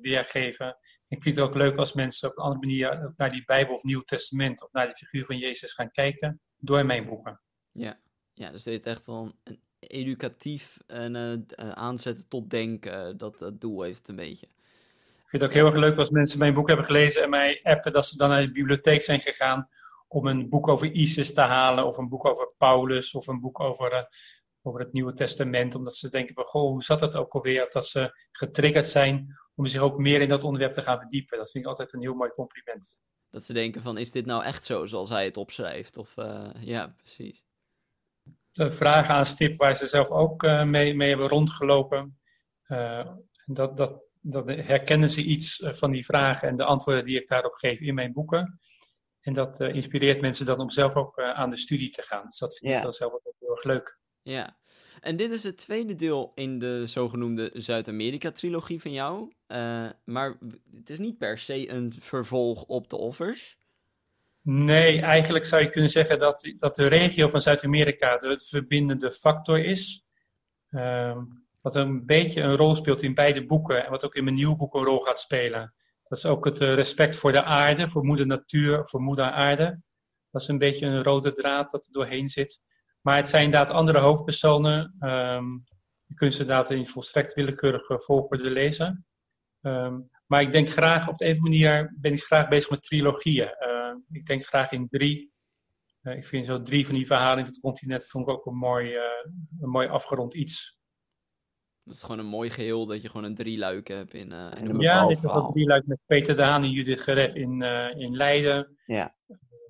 weergeven. 0.00 0.76
Ik 1.08 1.22
vind 1.22 1.36
het 1.36 1.44
ook 1.44 1.54
leuk 1.54 1.76
als 1.76 1.92
mensen 1.92 2.30
op 2.30 2.38
een 2.38 2.44
andere 2.44 2.60
manier 2.60 3.12
naar 3.16 3.30
die 3.30 3.44
Bijbel 3.44 3.74
of 3.74 3.82
Nieuw 3.82 4.02
Testament 4.02 4.62
of 4.62 4.72
naar 4.72 4.88
de 4.88 4.96
figuur 4.96 5.24
van 5.24 5.38
Jezus 5.38 5.72
gaan 5.72 5.90
kijken 5.90 6.40
door 6.56 6.86
mijn 6.86 7.06
boeken. 7.06 7.40
Ja, 7.72 8.00
ja 8.32 8.50
dus 8.50 8.62
dit 8.62 8.86
echt 8.86 9.06
wel 9.06 9.32
een 9.44 9.60
educatief 9.78 10.78
en 10.86 11.46
aanzetten 11.56 12.28
tot 12.28 12.50
denken, 12.50 13.18
dat, 13.18 13.38
dat 13.38 13.60
doel 13.60 13.82
heeft 13.82 14.08
een 14.08 14.16
beetje. 14.16 14.48
Ik 15.32 15.38
vind 15.38 15.50
het 15.50 15.60
ook 15.60 15.64
heel 15.66 15.74
erg 15.74 15.90
leuk 15.90 15.98
als 15.98 16.10
mensen 16.10 16.38
mijn 16.38 16.54
boek 16.54 16.68
hebben 16.68 16.86
gelezen 16.86 17.22
en 17.22 17.30
mij 17.30 17.60
appen 17.62 17.92
dat 17.92 18.06
ze 18.06 18.16
dan 18.16 18.28
naar 18.28 18.40
de 18.40 18.52
bibliotheek 18.52 19.02
zijn 19.02 19.20
gegaan 19.20 19.68
om 20.08 20.26
een 20.26 20.48
boek 20.48 20.68
over 20.68 20.92
ISIS 20.92 21.34
te 21.34 21.40
halen 21.40 21.86
of 21.86 21.96
een 21.96 22.08
boek 22.08 22.24
over 22.24 22.52
Paulus 22.58 23.14
of 23.14 23.26
een 23.26 23.40
boek 23.40 23.60
over, 23.60 23.92
uh, 23.92 24.02
over 24.62 24.80
het 24.80 24.92
Nieuwe 24.92 25.12
Testament, 25.12 25.74
omdat 25.74 25.96
ze 25.96 26.10
denken 26.10 26.34
van, 26.34 26.44
goh, 26.44 26.70
hoe 26.70 26.82
zat 26.82 27.00
dat 27.00 27.14
ook 27.16 27.32
alweer? 27.32 27.64
Of 27.64 27.72
dat 27.72 27.86
ze 27.86 28.18
getriggerd 28.32 28.88
zijn 28.88 29.38
om 29.54 29.66
zich 29.66 29.80
ook 29.80 29.98
meer 29.98 30.20
in 30.20 30.28
dat 30.28 30.42
onderwerp 30.42 30.74
te 30.74 30.82
gaan 30.82 30.98
verdiepen. 30.98 31.38
Dat 31.38 31.50
vind 31.50 31.64
ik 31.64 31.70
altijd 31.70 31.92
een 31.92 32.00
heel 32.00 32.14
mooi 32.14 32.30
compliment. 32.30 32.96
Dat 33.30 33.44
ze 33.44 33.52
denken 33.52 33.82
van, 33.82 33.98
is 33.98 34.10
dit 34.10 34.26
nou 34.26 34.44
echt 34.44 34.64
zo 34.64 34.86
zoals 34.86 35.08
hij 35.08 35.24
het 35.24 35.36
opschrijft? 35.36 35.96
Of, 35.96 36.16
uh, 36.16 36.50
ja, 36.60 36.94
precies. 36.96 37.44
vragen 38.52 39.14
aan 39.14 39.26
Stip 39.26 39.58
waar 39.58 39.76
ze 39.76 39.86
zelf 39.86 40.10
ook 40.10 40.42
uh, 40.42 40.64
mee, 40.64 40.94
mee 40.94 41.08
hebben 41.08 41.28
rondgelopen. 41.28 42.18
Dat, 43.46 43.76
dat, 43.76 44.10
dat 44.22 44.46
herkennen 44.46 45.10
ze 45.10 45.22
iets 45.22 45.62
van 45.64 45.90
die 45.90 46.04
vragen 46.04 46.48
en 46.48 46.56
de 46.56 46.64
antwoorden 46.64 47.04
die 47.04 47.20
ik 47.20 47.28
daarop 47.28 47.54
geef 47.54 47.80
in 47.80 47.94
mijn 47.94 48.12
boeken. 48.12 48.60
En 49.20 49.32
dat 49.32 49.60
inspireert 49.60 50.20
mensen 50.20 50.46
dan 50.46 50.58
om 50.58 50.70
zelf 50.70 50.94
ook 50.94 51.20
aan 51.20 51.50
de 51.50 51.56
studie 51.56 51.90
te 51.90 52.02
gaan. 52.02 52.26
Dus 52.26 52.38
dat 52.38 52.58
vind 52.58 52.70
ja. 52.70 52.76
ik 52.76 52.82
wel 52.82 52.92
zelf 52.92 53.12
ook 53.12 53.34
heel 53.38 53.50
erg 53.50 53.64
leuk. 53.64 54.00
Ja, 54.22 54.56
en 55.00 55.16
dit 55.16 55.30
is 55.30 55.42
het 55.42 55.56
tweede 55.56 55.94
deel 55.94 56.32
in 56.34 56.58
de 56.58 56.86
zogenoemde 56.86 57.50
Zuid-Amerika-trilogie 57.52 58.80
van 58.80 58.92
jou. 58.92 59.32
Uh, 59.48 59.90
maar 60.04 60.38
het 60.76 60.90
is 60.90 60.98
niet 60.98 61.18
per 61.18 61.38
se 61.38 61.70
een 61.70 61.92
vervolg 62.00 62.64
op 62.64 62.90
de 62.90 62.96
offers. 62.96 63.58
Nee, 64.42 65.00
eigenlijk 65.00 65.44
zou 65.44 65.62
je 65.62 65.68
kunnen 65.68 65.90
zeggen 65.90 66.18
dat, 66.18 66.54
dat 66.58 66.74
de 66.74 66.86
regio 66.86 67.28
van 67.28 67.42
Zuid-Amerika 67.42 68.18
de 68.18 68.40
verbindende 68.44 69.12
factor 69.12 69.64
is. 69.64 70.04
Uh, 70.70 71.18
wat 71.62 71.76
een 71.76 72.06
beetje 72.06 72.40
een 72.40 72.56
rol 72.56 72.76
speelt 72.76 73.02
in 73.02 73.14
beide 73.14 73.46
boeken 73.46 73.84
en 73.84 73.90
wat 73.90 74.04
ook 74.04 74.14
in 74.14 74.24
mijn 74.24 74.36
nieuwe 74.36 74.56
boek 74.56 74.74
een 74.74 74.84
rol 74.84 75.00
gaat 75.00 75.20
spelen. 75.20 75.74
Dat 76.08 76.18
is 76.18 76.26
ook 76.26 76.44
het 76.44 76.60
uh, 76.60 76.74
respect 76.74 77.16
voor 77.16 77.32
de 77.32 77.42
aarde, 77.42 77.88
voor 77.88 78.04
moeder 78.04 78.26
natuur, 78.26 78.86
voor 78.86 79.00
moeder 79.00 79.24
aarde. 79.24 79.80
Dat 80.30 80.42
is 80.42 80.48
een 80.48 80.58
beetje 80.58 80.86
een 80.86 81.02
rode 81.02 81.32
draad 81.32 81.70
dat 81.70 81.84
er 81.84 81.92
doorheen 81.92 82.28
zit. 82.28 82.60
Maar 83.00 83.16
het 83.16 83.28
zijn 83.28 83.44
inderdaad 83.44 83.74
andere 83.74 83.98
hoofdpersonen. 83.98 84.96
Um, 85.00 85.64
je 86.04 86.14
kunt 86.14 86.34
ze 86.34 86.40
inderdaad 86.40 86.70
in 86.70 86.86
volstrekt 86.86 87.34
willekeurige 87.34 88.00
volgorde 88.00 88.50
lezen. 88.50 89.06
Um, 89.60 90.10
maar 90.26 90.42
ik 90.42 90.52
denk 90.52 90.68
graag, 90.68 91.08
op 91.08 91.18
de 91.18 91.26
een 91.26 91.42
manier 91.42 91.94
ben 92.00 92.12
ik 92.12 92.22
graag 92.22 92.48
bezig 92.48 92.70
met 92.70 92.82
trilogieën. 92.82 93.54
Uh, 93.60 93.94
ik 94.10 94.26
denk 94.26 94.44
graag 94.44 94.72
in 94.72 94.88
drie. 94.88 95.32
Uh, 96.02 96.16
ik 96.16 96.26
vind 96.26 96.46
zo 96.46 96.62
drie 96.62 96.86
van 96.86 96.94
die 96.94 97.06
verhalen 97.06 97.38
in 97.38 97.50
het 97.50 97.60
continent 97.60 98.06
vond 98.06 98.28
ik 98.28 98.34
ook 98.34 98.46
een 98.46 98.56
mooi, 98.56 98.92
uh, 98.94 99.02
een 99.60 99.68
mooi 99.68 99.88
afgerond 99.88 100.34
iets. 100.34 100.80
Dat 101.84 101.94
is 101.94 102.02
gewoon 102.02 102.18
een 102.18 102.26
mooi 102.26 102.50
geheel 102.50 102.86
dat 102.86 103.02
je 103.02 103.08
gewoon 103.08 103.24
een 103.24 103.34
drie 103.34 103.58
luik 103.58 103.88
hebt 103.88 104.14
in, 104.14 104.32
uh, 104.32 104.50
in 104.56 104.68
een 104.68 104.80
Ja, 104.80 105.06
dit 105.06 105.16
is 105.16 105.24
een 105.24 105.50
drie 105.52 105.66
luik 105.66 105.86
met 105.86 105.98
Peter 106.06 106.36
Daan 106.36 106.62
en 106.62 106.70
Judith 106.70 107.00
Geref 107.00 107.34
in, 107.34 107.62
in 107.96 108.16
Leiden. 108.16 108.78
Ja. 108.86 109.14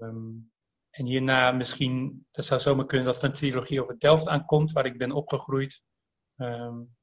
Um, 0.00 0.52
en 0.90 1.07
hierna 1.07 1.52
misschien, 1.52 2.26
dat 2.31 2.45
zou 2.45 2.61
zomaar 2.61 2.87
kunnen 2.87 3.07
dat 3.07 3.16
er 3.16 3.25
een 3.25 3.33
trilogie 3.33 3.83
over 3.83 3.99
Delft 3.99 4.26
aankomt, 4.26 4.73
waar 4.73 4.87
ik 4.87 4.99
ben 4.99 5.12
opgegroeid. 5.12 5.83
Um... 6.37 6.95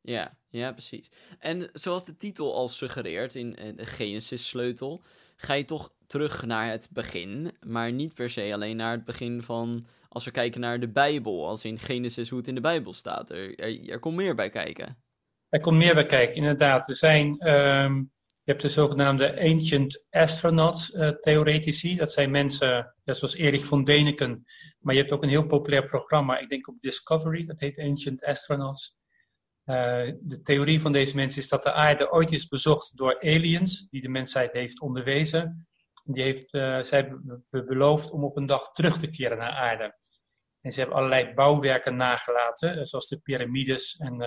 Ja, 0.00 0.38
ja, 0.48 0.72
precies. 0.72 1.10
En 1.38 1.68
zoals 1.72 2.04
de 2.04 2.16
titel 2.16 2.54
al 2.54 2.68
suggereert 2.68 3.34
in 3.34 3.50
de 3.50 3.86
Genesis-sleutel, 3.86 5.02
ga 5.36 5.54
je 5.54 5.64
toch 5.64 5.92
terug 6.06 6.46
naar 6.46 6.70
het 6.70 6.88
begin, 6.92 7.52
maar 7.66 7.92
niet 7.92 8.14
per 8.14 8.30
se 8.30 8.50
alleen 8.52 8.76
naar 8.76 8.92
het 8.92 9.04
begin 9.04 9.42
van, 9.42 9.86
als 10.12 10.24
we 10.24 10.30
kijken 10.30 10.60
naar 10.60 10.80
de 10.80 10.88
Bijbel, 10.88 11.48
als 11.48 11.64
in 11.64 11.78
Genesis 11.78 12.28
hoe 12.28 12.38
het 12.38 12.48
in 12.48 12.54
de 12.54 12.60
Bijbel 12.60 12.92
staat. 12.92 13.30
Er, 13.30 13.58
er, 13.88 13.98
komt 13.98 14.16
meer 14.16 14.34
bij 14.34 14.50
kijken. 14.50 15.02
Er 15.48 15.60
komt 15.60 15.76
meer 15.76 15.94
bij 15.94 16.06
kijken, 16.06 16.34
inderdaad. 16.34 16.88
Er 16.88 16.96
zijn 16.96 17.48
um, 17.48 18.12
Je 18.42 18.50
hebt 18.50 18.62
de 18.62 18.68
zogenaamde 18.68 19.40
Ancient 19.40 20.04
Astronauts 20.10 20.90
uh, 20.90 21.08
theoretici. 21.08 21.96
Dat 21.96 22.12
zijn 22.12 22.30
mensen 22.30 22.94
zoals 23.04 23.34
Erich 23.34 23.64
von 23.64 23.84
Däniken. 23.90 24.44
Maar 24.78 24.94
je 24.94 25.00
hebt 25.00 25.12
ook 25.12 25.22
een 25.22 25.28
heel 25.28 25.46
populair 25.46 25.86
programma, 25.86 26.38
ik 26.38 26.48
denk 26.48 26.68
op 26.68 26.80
Discovery, 26.80 27.46
dat 27.46 27.60
heet 27.60 27.78
Ancient 27.78 28.24
Astronauts. 28.24 29.00
Uh, 29.64 30.12
de 30.20 30.40
theorie 30.42 30.80
van 30.80 30.92
deze 30.92 31.16
mensen 31.16 31.42
is 31.42 31.48
dat 31.48 31.62
de 31.62 31.72
aarde 31.72 32.12
ooit 32.12 32.32
is 32.32 32.48
bezocht 32.48 32.96
door 32.96 33.20
aliens, 33.20 33.88
die 33.90 34.02
de 34.02 34.08
mensheid 34.08 34.52
heeft 34.52 34.80
onderwezen. 34.80 35.66
Die 36.04 36.22
heeft, 36.22 36.54
uh, 36.54 36.82
zij 36.82 37.12
beloofd 37.50 38.10
om 38.10 38.24
op 38.24 38.36
een 38.36 38.46
dag 38.46 38.72
terug 38.72 38.98
te 38.98 39.10
keren 39.10 39.38
naar 39.38 39.52
aarde. 39.52 40.00
En 40.62 40.72
ze 40.72 40.80
hebben 40.80 40.96
allerlei 40.96 41.34
bouwwerken 41.34 41.96
nagelaten, 41.96 42.86
zoals 42.86 43.08
de 43.08 43.18
piramides 43.18 43.96
en 43.96 44.22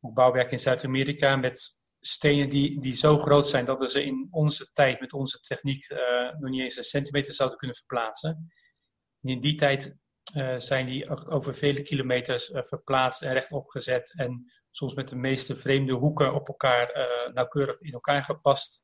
ook 0.00 0.14
bouwwerken 0.14 0.52
in 0.52 0.60
Zuid-Amerika 0.60 1.36
met 1.36 1.76
stenen 2.00 2.48
die, 2.48 2.80
die 2.80 2.96
zo 2.96 3.18
groot 3.18 3.48
zijn 3.48 3.64
dat 3.64 3.78
we 3.78 3.90
ze 3.90 4.04
in 4.04 4.28
onze 4.30 4.70
tijd 4.72 5.00
met 5.00 5.12
onze 5.12 5.40
techniek 5.40 5.90
uh, 5.90 5.98
nog 6.38 6.50
niet 6.50 6.60
eens 6.60 6.76
een 6.76 6.84
centimeter 6.84 7.34
zouden 7.34 7.58
kunnen 7.58 7.76
verplaatsen. 7.76 8.52
in 9.20 9.40
die 9.40 9.54
tijd 9.54 9.96
uh, 10.36 10.58
zijn 10.58 10.86
die 10.86 11.08
over 11.28 11.54
vele 11.54 11.82
kilometers 11.82 12.50
verplaatst 12.52 13.22
en 13.22 13.32
rechtop 13.32 13.68
gezet 13.68 14.14
en 14.16 14.52
soms 14.70 14.94
met 14.94 15.08
de 15.08 15.16
meeste 15.16 15.56
vreemde 15.56 15.92
hoeken 15.92 16.34
op 16.34 16.48
elkaar 16.48 17.08
nauwkeurig 17.34 17.80
in 17.80 17.92
elkaar 17.92 18.24
gepast. 18.24 18.80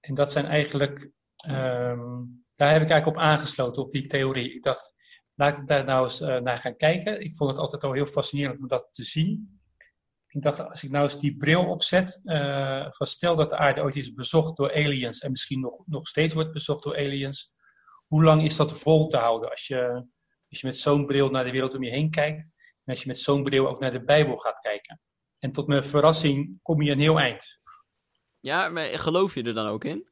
En 0.00 0.14
dat 0.14 0.32
zijn 0.32 0.46
eigenlijk, 0.46 1.10
um, 1.48 2.44
daar 2.54 2.72
heb 2.72 2.82
ik 2.82 2.90
eigenlijk 2.90 3.06
op 3.06 3.16
aangesloten, 3.16 3.82
op 3.82 3.92
die 3.92 4.06
theorie. 4.06 4.54
Ik 4.54 4.62
dacht, 4.62 4.93
laat 5.34 5.58
ik 5.58 5.66
daar 5.66 5.84
nou 5.84 6.04
eens 6.04 6.20
naar 6.20 6.58
gaan 6.58 6.76
kijken. 6.76 7.20
Ik 7.20 7.36
vond 7.36 7.50
het 7.50 7.58
altijd 7.58 7.84
al 7.84 7.92
heel 7.92 8.06
fascinerend 8.06 8.60
om 8.60 8.68
dat 8.68 8.88
te 8.92 9.02
zien. 9.02 9.60
Ik 10.34 10.42
dacht, 10.42 10.60
als 10.60 10.84
ik 10.84 10.90
nou 10.90 11.04
eens 11.04 11.20
die 11.20 11.36
bril 11.36 11.68
opzet, 11.68 12.20
uh, 12.24 12.86
van 12.90 13.06
stel 13.06 13.36
dat 13.36 13.50
de 13.50 13.56
aarde 13.56 13.82
ooit 13.82 13.96
is 13.96 14.12
bezocht 14.12 14.56
door 14.56 14.72
aliens 14.72 15.20
en 15.20 15.30
misschien 15.30 15.60
nog, 15.60 15.86
nog 15.86 16.08
steeds 16.08 16.34
wordt 16.34 16.52
bezocht 16.52 16.82
door 16.82 16.96
aliens, 16.96 17.52
hoe 18.06 18.22
lang 18.24 18.42
is 18.42 18.56
dat 18.56 18.78
vol 18.78 19.08
te 19.08 19.16
houden 19.16 19.50
als 19.50 19.66
je, 19.66 20.06
als 20.48 20.60
je 20.60 20.66
met 20.66 20.78
zo'n 20.78 21.06
bril 21.06 21.30
naar 21.30 21.44
de 21.44 21.50
wereld 21.50 21.74
om 21.74 21.82
je 21.82 21.90
heen 21.90 22.10
kijkt 22.10 22.38
en 22.38 22.92
als 22.92 23.02
je 23.02 23.08
met 23.08 23.18
zo'n 23.18 23.42
bril 23.42 23.68
ook 23.68 23.80
naar 23.80 23.92
de 23.92 24.04
Bijbel 24.04 24.36
gaat 24.36 24.58
kijken? 24.58 25.00
En 25.38 25.52
tot 25.52 25.66
mijn 25.66 25.84
verrassing 25.84 26.58
kom 26.62 26.82
je 26.82 26.90
een 26.90 26.98
heel 26.98 27.18
eind. 27.18 27.60
Ja, 28.40 28.68
maar 28.68 28.84
geloof 28.84 29.34
je 29.34 29.42
er 29.42 29.54
dan 29.54 29.66
ook 29.66 29.84
in? 29.84 30.08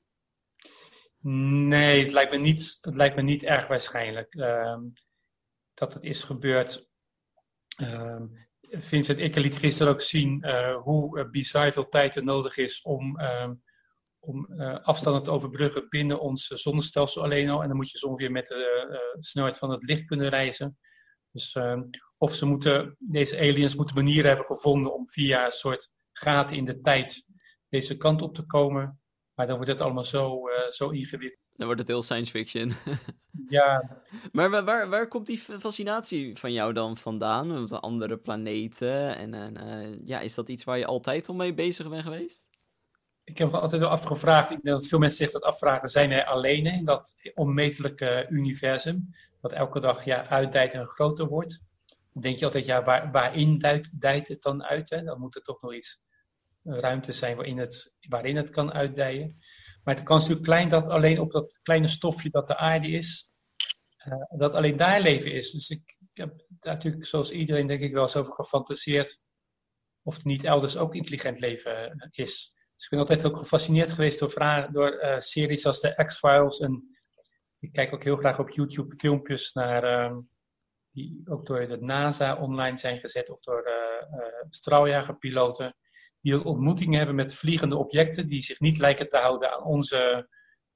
Nee, 1.68 2.02
het 2.02 2.12
lijkt 2.12 2.30
me 2.30 2.38
niet, 2.38 2.78
het 2.80 2.94
lijkt 2.94 3.16
me 3.16 3.22
niet 3.22 3.42
erg 3.42 3.66
waarschijnlijk 3.66 4.34
uh, 4.34 4.76
dat 5.74 5.94
het 5.94 6.02
is 6.02 6.24
gebeurd. 6.24 6.88
Uh, 7.76 8.20
Vincent, 8.60 9.18
ik 9.18 9.36
liet 9.36 9.56
gisteren 9.56 9.92
ook 9.92 10.02
zien 10.02 10.42
uh, 10.46 10.76
hoe 10.76 11.18
uh, 11.18 11.30
bizar 11.30 11.72
veel 11.72 11.88
tijd 11.88 12.16
er 12.16 12.24
nodig 12.24 12.56
is 12.56 12.82
om, 12.82 13.20
uh, 13.20 13.50
om 14.18 14.52
afstanden 14.82 15.22
te 15.22 15.30
overbruggen 15.30 15.88
binnen 15.88 16.20
ons 16.20 16.46
zonnestelsel 16.46 17.22
alleen 17.22 17.48
al. 17.48 17.62
En 17.62 17.68
dan 17.68 17.76
moet 17.76 17.90
je 17.90 17.98
zo 17.98 18.06
ongeveer 18.06 18.30
met 18.30 18.46
de 18.46 19.16
snelheid 19.20 19.58
van 19.58 19.70
het 19.70 19.82
licht 19.82 20.04
kunnen 20.04 20.28
reizen. 20.28 20.78
Dus 21.30 21.54
ehm, 21.54 21.82
of 22.16 22.34
ze 22.34 22.46
moeten, 22.46 22.96
deze 22.98 23.38
aliens 23.38 23.74
moeten 23.74 23.94
manieren 23.94 24.26
hebben 24.26 24.46
gevonden 24.46 24.94
om 24.94 25.10
via 25.10 25.44
een 25.44 25.52
soort 25.52 25.90
gaten 26.12 26.56
in 26.56 26.64
de 26.64 26.80
tijd 26.80 27.24
deze 27.68 27.96
kant 27.96 28.22
op 28.22 28.34
te 28.34 28.46
komen. 28.46 29.00
Maar 29.34 29.46
dan 29.46 29.56
wordt 29.56 29.70
het 29.70 29.80
allemaal 29.80 30.04
zo, 30.04 30.40
zo 30.70 30.88
ingewikkeld. 30.90 31.41
Dan 31.56 31.66
wordt 31.66 31.80
het 31.80 31.88
heel 31.88 32.02
science 32.02 32.30
fiction. 32.30 32.72
ja. 33.48 33.98
Maar 34.32 34.64
waar, 34.64 34.88
waar, 34.88 35.08
komt 35.08 35.26
die 35.26 35.38
fascinatie 35.38 36.38
van 36.38 36.52
jou 36.52 36.72
dan 36.72 36.96
vandaan? 36.96 37.60
Met 37.60 37.72
andere 37.72 38.16
planeten? 38.16 39.16
En, 39.16 39.34
en 39.34 39.58
uh, 39.66 39.98
ja, 40.04 40.20
is 40.20 40.34
dat 40.34 40.48
iets 40.48 40.64
waar 40.64 40.78
je 40.78 40.86
altijd 40.86 41.28
al 41.28 41.34
mee 41.34 41.54
bezig 41.54 41.88
bent 41.88 42.02
geweest? 42.02 42.48
Ik 43.24 43.38
heb 43.38 43.50
me 43.50 43.58
altijd 43.58 43.80
wel 43.80 43.90
afgevraagd, 43.90 44.50
ik 44.50 44.62
denk 44.62 44.76
dat 44.76 44.86
veel 44.86 44.98
mensen 44.98 45.18
zich 45.18 45.32
dat 45.32 45.42
afvragen, 45.42 45.88
zijn 45.88 46.08
wij 46.08 46.26
alleen 46.26 46.66
in 46.66 46.84
dat 46.84 47.14
onmetelijke 47.34 48.26
universum, 48.30 49.14
dat 49.40 49.52
elke 49.52 49.80
dag 49.80 50.04
ja, 50.04 50.28
uitdijt 50.28 50.72
en 50.72 50.86
groter 50.86 51.26
wordt? 51.26 51.60
Dan 52.12 52.22
denk 52.22 52.38
je 52.38 52.44
altijd, 52.44 52.66
ja, 52.66 52.82
waar, 52.82 53.10
waarin 53.10 53.58
duidt, 53.58 54.00
dijt 54.00 54.28
het 54.28 54.42
dan 54.42 54.64
uit? 54.64 54.90
Hè? 54.90 55.02
Dan 55.02 55.20
moet 55.20 55.34
er 55.34 55.42
toch 55.42 55.62
nog 55.62 55.74
iets 55.74 56.00
ruimte 56.64 57.12
zijn 57.12 57.36
waarin 57.36 57.58
het, 57.58 57.94
waarin 58.08 58.36
het 58.36 58.50
kan 58.50 58.72
uitdijen. 58.72 59.38
Maar 59.84 59.94
het 59.94 60.04
kan 60.04 60.18
natuurlijk 60.18 60.44
klein 60.44 60.68
dat 60.68 60.88
alleen 60.88 61.18
op 61.18 61.32
dat 61.32 61.58
kleine 61.62 61.88
stofje 61.88 62.30
dat 62.30 62.46
de 62.46 62.56
aarde 62.56 62.88
is, 62.88 63.30
uh, 64.06 64.38
dat 64.38 64.52
alleen 64.52 64.76
daar 64.76 65.00
leven 65.00 65.32
is. 65.32 65.50
Dus 65.50 65.70
ik, 65.70 65.96
ik, 65.98 66.08
heb 66.12 66.44
daar 66.48 66.74
natuurlijk, 66.74 67.06
zoals 67.06 67.30
iedereen 67.30 67.66
denk 67.66 67.80
ik 67.80 67.92
wel 67.92 68.02
eens 68.02 68.16
over 68.16 68.34
gefantaseerd, 68.34 69.20
of 70.02 70.16
er 70.16 70.22
niet 70.24 70.44
elders 70.44 70.76
ook 70.76 70.94
intelligent 70.94 71.40
leven 71.40 71.90
eh, 71.90 72.08
is. 72.10 72.52
Dus 72.76 72.84
ik 72.84 72.90
ben 72.90 72.98
altijd 72.98 73.24
ook 73.24 73.36
gefascineerd 73.36 73.90
geweest 73.90 74.18
door, 74.18 74.30
vragen, 74.30 74.72
door 74.72 75.02
uh, 75.02 75.18
series 75.18 75.66
als 75.66 75.80
de 75.80 76.04
X-Files. 76.04 76.58
En 76.58 76.96
ik 77.58 77.72
kijk 77.72 77.94
ook 77.94 78.04
heel 78.04 78.16
graag 78.16 78.38
op 78.38 78.50
YouTube 78.50 78.96
filmpjes 78.96 79.52
naar, 79.52 80.10
uh, 80.10 80.18
die 80.90 81.22
ook 81.24 81.46
door 81.46 81.68
de 81.68 81.80
NASA 81.80 82.36
online 82.36 82.78
zijn 82.78 82.98
gezet 82.98 83.30
of 83.30 83.40
door 83.40 83.70
straaljagerpiloten 84.50 85.76
die 86.22 86.44
ontmoetingen 86.44 86.96
hebben 86.96 87.16
met 87.16 87.34
vliegende 87.34 87.76
objecten 87.76 88.28
die 88.28 88.42
zich 88.42 88.60
niet 88.60 88.78
lijken 88.78 89.08
te 89.08 89.16
houden 89.16 89.52
aan 89.52 89.64
onze 89.64 90.28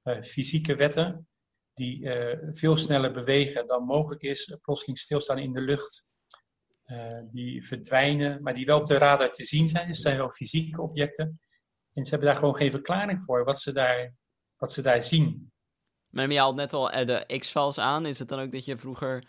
uh, 0.05 0.23
fysieke 0.23 0.77
wetten, 0.77 1.29
die 1.75 2.01
uh, 2.01 2.39
veel 2.53 2.77
sneller 2.77 3.13
bewegen 3.13 3.67
dan 3.67 3.85
mogelijk 3.85 4.23
is, 4.23 4.57
plotseling 4.63 4.99
stilstaan 4.99 5.39
in 5.39 5.53
de 5.53 5.61
lucht, 5.61 6.05
die 7.31 7.67
verdwijnen, 7.67 8.43
maar 8.43 8.55
die 8.55 8.67
wel 8.67 8.81
op 8.81 8.87
de 8.87 8.99
radar 8.99 9.33
te 9.33 9.45
zien 9.45 9.69
zijn. 9.69 9.87
Het 9.87 9.97
zijn 9.97 10.17
wel 10.17 10.31
fysieke 10.31 10.83
objecten. 10.83 11.41
En 11.93 12.05
ze 12.05 12.11
hebben 12.11 12.29
daar 12.29 12.39
gewoon 12.39 12.57
geen 12.57 12.71
verklaring 12.71 13.23
voor 13.23 13.45
wat 13.45 13.61
ze 13.61 13.73
daar, 13.73 14.15
wat 14.57 14.73
ze 14.73 14.83
daar 14.83 15.03
zien. 15.03 15.53
Maar 16.11 16.33
je 16.33 16.39
haalt 16.39 16.57
net 16.57 16.73
al 16.73 17.07
de 17.07 17.39
X-Files 17.39 17.79
aan. 17.79 18.07
Is 18.07 18.19
het 18.19 18.29
dan 18.29 18.41
ook 18.41 18.53
dat 18.53 18.65
je 18.65 18.77
vroeger 18.77 19.25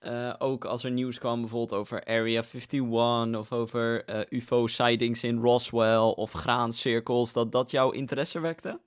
uh, 0.00 0.34
ook 0.38 0.64
als 0.64 0.84
er 0.84 0.90
nieuws 0.90 1.18
kwam 1.18 1.40
bijvoorbeeld 1.40 1.80
over 1.80 2.04
Area 2.04 2.42
51 2.42 3.38
of 3.38 3.52
over 3.52 4.08
uh, 4.10 4.20
UFO-sightings 4.28 5.24
in 5.24 5.40
Roswell 5.40 5.98
of 5.98 6.32
graancirkels, 6.32 7.32
dat 7.32 7.52
dat 7.52 7.70
jouw 7.70 7.90
interesse 7.90 8.40
wekte? 8.40 8.80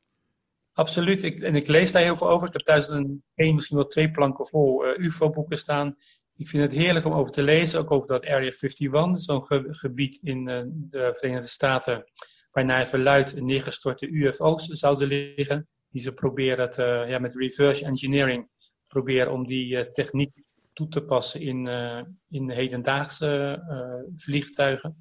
Absoluut. 0.73 1.23
Ik, 1.23 1.41
en 1.41 1.55
ik 1.55 1.67
lees 1.67 1.91
daar 1.91 2.01
heel 2.01 2.15
veel 2.15 2.29
over. 2.29 2.47
Ik 2.47 2.53
heb 2.53 2.61
thuis 2.61 2.87
een, 2.87 3.23
één, 3.35 3.55
misschien 3.55 3.77
wel 3.77 3.87
twee 3.87 4.11
planken 4.11 4.47
vol 4.47 4.85
uh, 4.85 5.05
UFO-boeken 5.05 5.57
staan. 5.57 5.97
Ik 6.35 6.47
vind 6.47 6.63
het 6.63 6.71
heerlijk 6.71 7.05
om 7.05 7.13
over 7.13 7.31
te 7.31 7.43
lezen, 7.43 7.79
ook 7.79 7.91
over 7.91 8.07
dat 8.07 8.25
Area 8.25 8.51
51, 8.61 9.21
zo'n 9.21 9.45
ge 9.45 9.67
gebied 9.69 10.19
in 10.21 10.45
de 10.89 11.13
Verenigde 11.17 11.47
Staten, 11.47 12.03
waar 12.51 12.65
naar 12.65 12.87
verluid 12.87 13.41
neergestorte 13.41 14.07
UFO's 14.07 14.65
zouden 14.65 15.07
liggen. 15.07 15.67
Die 15.89 16.01
ze 16.01 16.13
proberen 16.13 16.65
het, 16.65 16.75
ja, 17.09 17.19
met 17.19 17.35
reverse 17.35 17.85
engineering 17.85 18.49
proberen 18.87 19.31
om 19.31 19.47
die 19.47 19.91
techniek 19.91 20.43
toe 20.73 20.87
te 20.87 21.01
passen 21.01 21.41
in, 21.41 21.65
uh, 21.65 22.01
in 22.29 22.49
hedendaagse 22.49 23.63
uh, 23.69 24.13
vliegtuigen. 24.15 24.97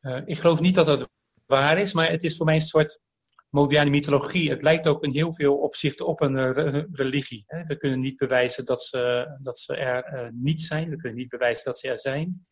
Uh, 0.00 0.22
ik 0.24 0.38
geloof 0.38 0.60
niet 0.60 0.74
dat 0.74 0.86
dat 0.86 1.08
waar 1.46 1.78
is, 1.78 1.92
maar 1.92 2.10
het 2.10 2.24
is 2.24 2.36
voor 2.36 2.46
mij 2.46 2.54
een 2.54 2.60
soort 2.60 3.00
moderne 3.48 3.90
mythologie. 3.90 4.50
Het 4.50 4.62
lijkt 4.62 4.86
ook 4.86 5.04
in 5.04 5.12
heel 5.12 5.34
veel 5.34 5.56
opzichten 5.56 6.06
op 6.06 6.20
een 6.20 6.52
re 6.52 6.88
religie. 6.92 7.44
Hè. 7.46 7.64
We 7.64 7.76
kunnen 7.76 8.00
niet 8.00 8.16
bewijzen 8.16 8.64
dat 8.64 8.82
ze, 8.82 9.34
dat 9.42 9.58
ze 9.58 9.76
er 9.76 10.30
niet 10.32 10.62
zijn. 10.62 10.90
We 10.90 10.96
kunnen 10.96 11.18
niet 11.18 11.28
bewijzen 11.28 11.64
dat 11.64 11.78
ze 11.78 11.88
er 11.88 11.98
zijn. 11.98 12.46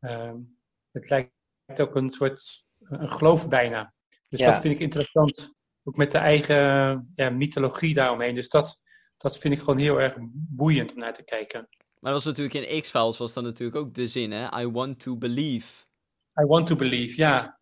Ehm, 0.00 0.36
het 0.92 1.10
lijkt 1.10 1.32
ook 1.76 1.96
een 1.96 2.12
soort 2.12 2.64
een 2.78 3.12
geloof 3.12 3.48
bijna. 3.48 3.94
Dus 4.28 4.40
ja. 4.40 4.52
dat 4.52 4.60
vind 4.60 4.74
ik 4.74 4.80
interessant. 4.80 5.54
Ook 5.84 5.96
met 5.96 6.12
de 6.12 6.18
eigen 6.18 6.56
ja, 7.14 7.30
mythologie 7.30 7.94
daaromheen. 7.94 8.34
Dus 8.34 8.48
dat, 8.48 8.80
dat 9.22 9.38
vind 9.38 9.54
ik 9.54 9.60
gewoon 9.60 9.78
heel 9.78 10.00
erg 10.00 10.14
boeiend 10.32 10.92
om 10.92 10.98
naar 10.98 11.14
te 11.14 11.22
kijken. 11.22 11.68
Maar 11.98 12.12
dat 12.12 12.24
was 12.24 12.36
natuurlijk 12.36 12.66
in 12.66 12.80
X-Files 12.80 13.18
was 13.18 13.32
dan 13.32 13.44
natuurlijk 13.44 13.78
ook 13.78 13.94
de 13.94 14.08
zin, 14.08 14.30
hè? 14.30 14.60
I 14.60 14.70
want 14.70 14.98
to 15.00 15.16
believe. 15.16 15.86
I 16.42 16.46
want 16.46 16.66
to 16.66 16.76
believe, 16.76 17.16
ja. 17.16 17.60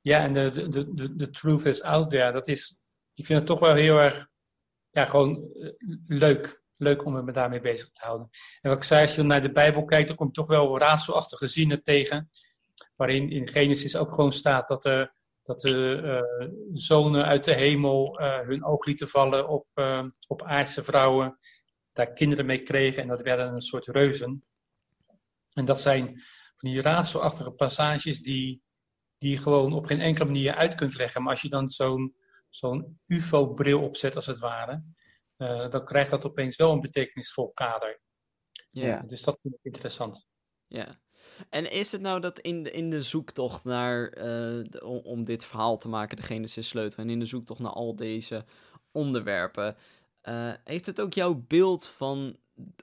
Ja, 0.00 0.18
en 0.18 0.32
de, 0.32 0.68
de, 0.68 0.94
de, 0.94 1.16
de 1.16 1.30
truth 1.30 1.64
is 1.64 1.82
out 1.82 2.10
there. 2.10 2.32
Dat 2.32 2.48
is, 2.48 2.76
ik 3.14 3.26
vind 3.26 3.38
het 3.38 3.48
toch 3.48 3.60
wel 3.60 3.74
heel 3.74 3.98
erg, 3.98 4.28
ja, 4.90 5.04
gewoon 5.04 5.50
uh, 5.54 5.70
leuk. 6.06 6.58
Leuk 6.76 7.04
om 7.04 7.24
me 7.24 7.32
daarmee 7.32 7.60
bezig 7.60 7.90
te 7.90 8.04
houden. 8.04 8.28
En 8.60 8.70
wat 8.70 8.78
ik 8.78 8.84
zei, 8.84 9.02
als 9.02 9.14
je 9.14 9.22
naar 9.22 9.42
de 9.42 9.52
Bijbel 9.52 9.84
kijkt, 9.84 10.08
dan 10.08 10.16
kom 10.16 10.26
je 10.26 10.32
toch 10.32 10.46
wel 10.46 10.78
raadselachtige 10.78 11.46
zinnen 11.46 11.82
tegen. 11.82 12.30
Waarin 12.96 13.30
in 13.30 13.48
Genesis 13.48 13.96
ook 13.96 14.10
gewoon 14.10 14.32
staat 14.32 14.68
dat 14.68 14.84
er 14.84 15.14
dat 15.50 15.60
de 15.60 16.00
uh, 16.40 16.48
zonen 16.72 17.24
uit 17.24 17.44
de 17.44 17.54
hemel 17.54 18.20
uh, 18.20 18.40
hun 18.40 18.64
oog 18.64 18.84
lieten 18.84 19.08
vallen 19.08 19.48
op, 19.48 19.66
uh, 19.74 20.04
op 20.26 20.42
aardse 20.42 20.84
vrouwen, 20.84 21.38
daar 21.92 22.12
kinderen 22.12 22.46
mee 22.46 22.62
kregen 22.62 23.02
en 23.02 23.08
dat 23.08 23.22
werden 23.22 23.52
een 23.52 23.60
soort 23.60 23.86
reuzen. 23.86 24.44
En 25.52 25.64
dat 25.64 25.80
zijn 25.80 26.06
van 26.56 26.70
die 26.70 26.82
raadselachtige 26.82 27.50
passages 27.50 28.20
die, 28.22 28.62
die 29.18 29.30
je 29.30 29.38
gewoon 29.38 29.72
op 29.72 29.86
geen 29.86 30.00
enkele 30.00 30.24
manier 30.24 30.54
uit 30.54 30.74
kunt 30.74 30.94
leggen. 30.94 31.22
Maar 31.22 31.32
als 31.32 31.42
je 31.42 31.48
dan 31.48 31.70
zo'n 31.70 32.14
zo'n 32.48 33.00
UFO-bril 33.06 33.82
opzet, 33.82 34.16
als 34.16 34.26
het 34.26 34.38
ware, 34.38 34.82
dan 35.68 35.84
krijgt 35.84 36.10
dat 36.10 36.24
opeens 36.24 36.56
wel 36.56 36.72
een 36.72 36.80
betekenisvol 36.80 37.52
kader. 37.52 38.00
Ja. 38.70 39.02
dus 39.06 39.22
dat 39.22 39.38
vind 39.42 39.54
ik 39.54 39.60
interessant. 39.62 40.26
Ja. 40.66 41.00
En 41.50 41.72
is 41.72 41.92
het 41.92 42.00
nou 42.00 42.20
dat 42.20 42.38
in 42.38 42.62
de, 42.62 42.70
in 42.70 42.90
de 42.90 43.02
zoektocht 43.02 43.64
naar, 43.64 44.08
eh, 44.08 45.04
om, 45.04 45.24
dit 45.24 45.44
verhaal 45.44 45.78
te 45.78 45.88
maken, 45.88 46.16
de 46.16 46.22
Genesis 46.22 46.68
sleutel, 46.68 47.02
en 47.02 47.10
in 47.10 47.18
de 47.18 47.26
zoektocht 47.26 47.60
naar 47.60 47.72
al 47.72 47.96
deze 47.96 48.44
onderwerpen, 48.92 49.76
uh, 50.28 50.52
heeft 50.64 50.86
het 50.86 51.00
ook 51.00 51.14
jouw 51.14 51.44
beeld 51.48 51.86
van 51.86 52.36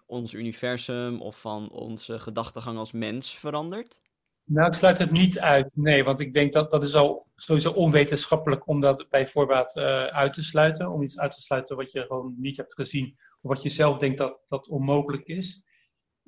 ons 0.06 0.34
universum 0.34 1.22
of 1.22 1.40
van 1.40 1.70
onze 1.70 2.20
gedachtegang 2.20 2.78
als 2.78 2.92
mens 2.92 3.38
veranderd? 3.38 4.02
Nou, 4.44 4.68
ik 4.68 4.74
sluit 4.74 4.98
het 4.98 5.12
niet 5.12 5.40
uit. 5.40 5.72
Nee, 5.76 6.04
want 6.04 6.20
ik 6.20 6.34
denk 6.34 6.54
dat 6.54 6.72
dat 6.72 6.84
is 6.84 6.96
al 6.96 7.28
sowieso 7.36 7.72
onwetenschappelijk 7.72 8.68
om 8.68 8.82
dat 8.82 9.10
bij 9.10 9.28
voorbaat 9.28 9.76
uh, 9.76 10.06
uit 10.06 10.34
te 10.34 10.44
sluiten. 10.44 10.92
Om 10.92 11.02
iets 11.02 11.20
uit 11.20 11.32
te 11.32 11.42
sluiten 11.42 11.76
wat 11.76 11.92
je 11.92 12.06
gewoon 12.06 12.36
niet 12.38 12.58
hebt 12.58 12.74
gezien. 12.74 13.18
Of 13.42 13.50
wat 13.50 13.64
je 13.64 13.70
zelf 13.70 13.98
denkt 13.98 14.18
dat 14.18 14.40
dat 14.48 14.68
onmogelijk 14.68 15.28
is. 15.28 15.64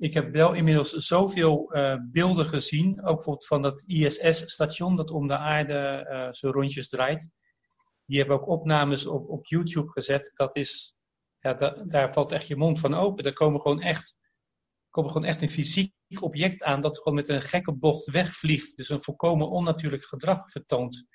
Ik 0.00 0.14
heb 0.14 0.32
wel 0.32 0.52
inmiddels 0.52 0.90
zoveel 0.90 1.76
uh, 1.76 1.96
beelden 2.12 2.46
gezien. 2.46 3.02
Ook 3.02 3.14
bijvoorbeeld 3.14 3.46
van 3.46 3.62
dat 3.62 3.82
ISS-station 3.86 4.96
dat 4.96 5.10
om 5.10 5.26
de 5.26 5.36
aarde 5.36 6.06
uh, 6.10 6.32
zo 6.32 6.50
rondjes 6.50 6.88
draait. 6.88 7.28
Die 8.06 8.18
hebben 8.18 8.36
ook 8.36 8.48
opnames 8.48 9.06
op, 9.06 9.28
op 9.28 9.46
YouTube 9.46 9.90
gezet. 9.90 10.32
Dat 10.34 10.56
is, 10.56 10.94
ja, 11.38 11.54
da 11.54 11.70
daar 11.70 12.12
valt 12.12 12.32
echt 12.32 12.46
je 12.46 12.56
mond 12.56 12.80
van 12.80 12.94
open. 12.94 13.24
Daar 13.24 13.32
komen 13.32 13.60
gewoon 13.60 13.80
echt, 13.80 14.14
komen 14.90 15.10
gewoon 15.10 15.28
echt 15.28 15.42
een 15.42 15.50
fysiek 15.50 15.92
object 16.20 16.62
aan 16.62 16.80
dat 16.80 16.96
gewoon 16.96 17.14
met 17.14 17.28
een 17.28 17.42
gekke 17.42 17.72
bocht 17.72 18.10
wegvliegt. 18.10 18.76
Dus 18.76 18.88
een 18.88 19.02
volkomen 19.02 19.48
onnatuurlijk 19.48 20.04
gedrag 20.04 20.50
vertoont. 20.50 21.06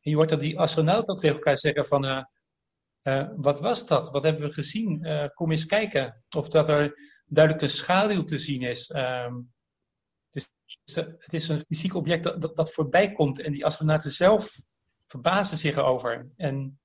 En 0.00 0.10
je 0.10 0.16
hoort 0.16 0.28
dat 0.28 0.40
die 0.40 0.58
astronauten 0.58 1.16
tegen 1.16 1.36
elkaar 1.36 1.56
zeggen 1.56 1.86
van... 1.86 2.04
Uh, 2.04 3.28
wat 3.36 3.60
was 3.60 3.86
dat? 3.86 4.10
Wat 4.10 4.22
hebben 4.22 4.42
we 4.42 4.52
gezien? 4.52 5.06
Kom 5.34 5.50
eens 5.50 5.66
kijken. 5.66 6.24
Of 6.36 6.48
dat 6.48 6.68
er 6.68 6.94
duidelijk 7.24 7.64
een 7.64 7.70
schaduw 7.70 8.24
te 8.24 8.38
zien 8.38 8.62
is. 8.62 8.90
Um, 8.94 9.52
dus 10.84 10.94
het 10.94 11.32
is 11.32 11.48
een 11.48 11.60
fysiek 11.60 11.94
object 11.94 12.24
dat, 12.24 12.56
dat, 12.56 12.72
voorbij 12.72 13.12
komt. 13.12 13.40
En 13.40 13.52
die 13.52 13.64
astronauten 13.64 14.10
zelf 14.10 14.54
verbazen 15.06 15.56
zich 15.56 15.76
erover. 15.76 16.30
En 16.36 16.80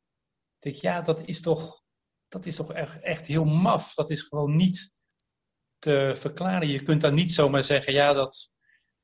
ik 0.56 0.62
denk, 0.64 0.76
ja, 0.76 1.02
dat 1.02 1.28
is 1.28 1.42
toch, 1.42 1.84
dat 2.28 2.46
is 2.46 2.56
toch 2.56 2.74
echt, 2.74 3.26
heel 3.26 3.46
maf. 3.46 3.94
Dat 3.94 4.10
is 4.10 4.22
gewoon 4.22 4.56
niet 4.56 4.92
te 5.80 6.14
verklaren. 6.16 6.68
Je 6.68 6.84
kunt 6.84 7.02
dan 7.02 7.14
niet 7.14 7.32
zomaar 7.32 7.64
zeggen, 7.64 7.94
ja, 7.94 8.14
dat, 8.14 8.50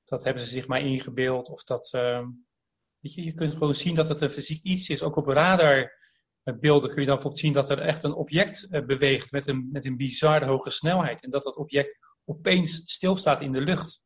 dat 0.04 0.24
hebben 0.24 0.44
ze 0.44 0.50
zich 0.50 0.68
maar 0.68 0.82
ingebeeld. 0.82 1.50
Of 1.50 1.63
dat, 1.63 1.92
uh, 1.96 2.28
weet 3.00 3.13
je, 3.13 3.24
je 3.24 3.34
kunt 3.34 3.54
gewoon 3.54 3.75
zien 3.75 3.96
dat 3.96 4.08
het 4.08 4.22
een 4.22 4.30
fysiek 4.30 4.63
iets 4.63 4.90
is. 4.90 5.04
Ook 5.04 5.16
op 5.16 5.28
radarbeelden 6.44 6.90
kun 6.90 7.00
je 7.02 7.08
dan 7.08 7.16
bijvoorbeeld 7.16 7.44
zien 7.44 7.54
dat 7.54 7.70
er 7.70 7.80
echt 7.80 8.04
een 8.04 8.14
object 8.14 8.68
uh, 8.70 8.86
beweegt 8.86 9.32
met 9.32 9.48
een, 9.48 9.70
met 9.72 9.86
een 9.86 9.98
bizar 9.98 10.46
hoge 10.46 10.70
snelheid. 10.70 11.24
En 11.24 11.30
dat 11.30 11.44
dat 11.44 11.56
object 11.56 11.98
opeens 12.26 12.82
stilstaat 12.86 13.42
in 13.42 13.52
de 13.52 13.62
lucht. 13.62 14.02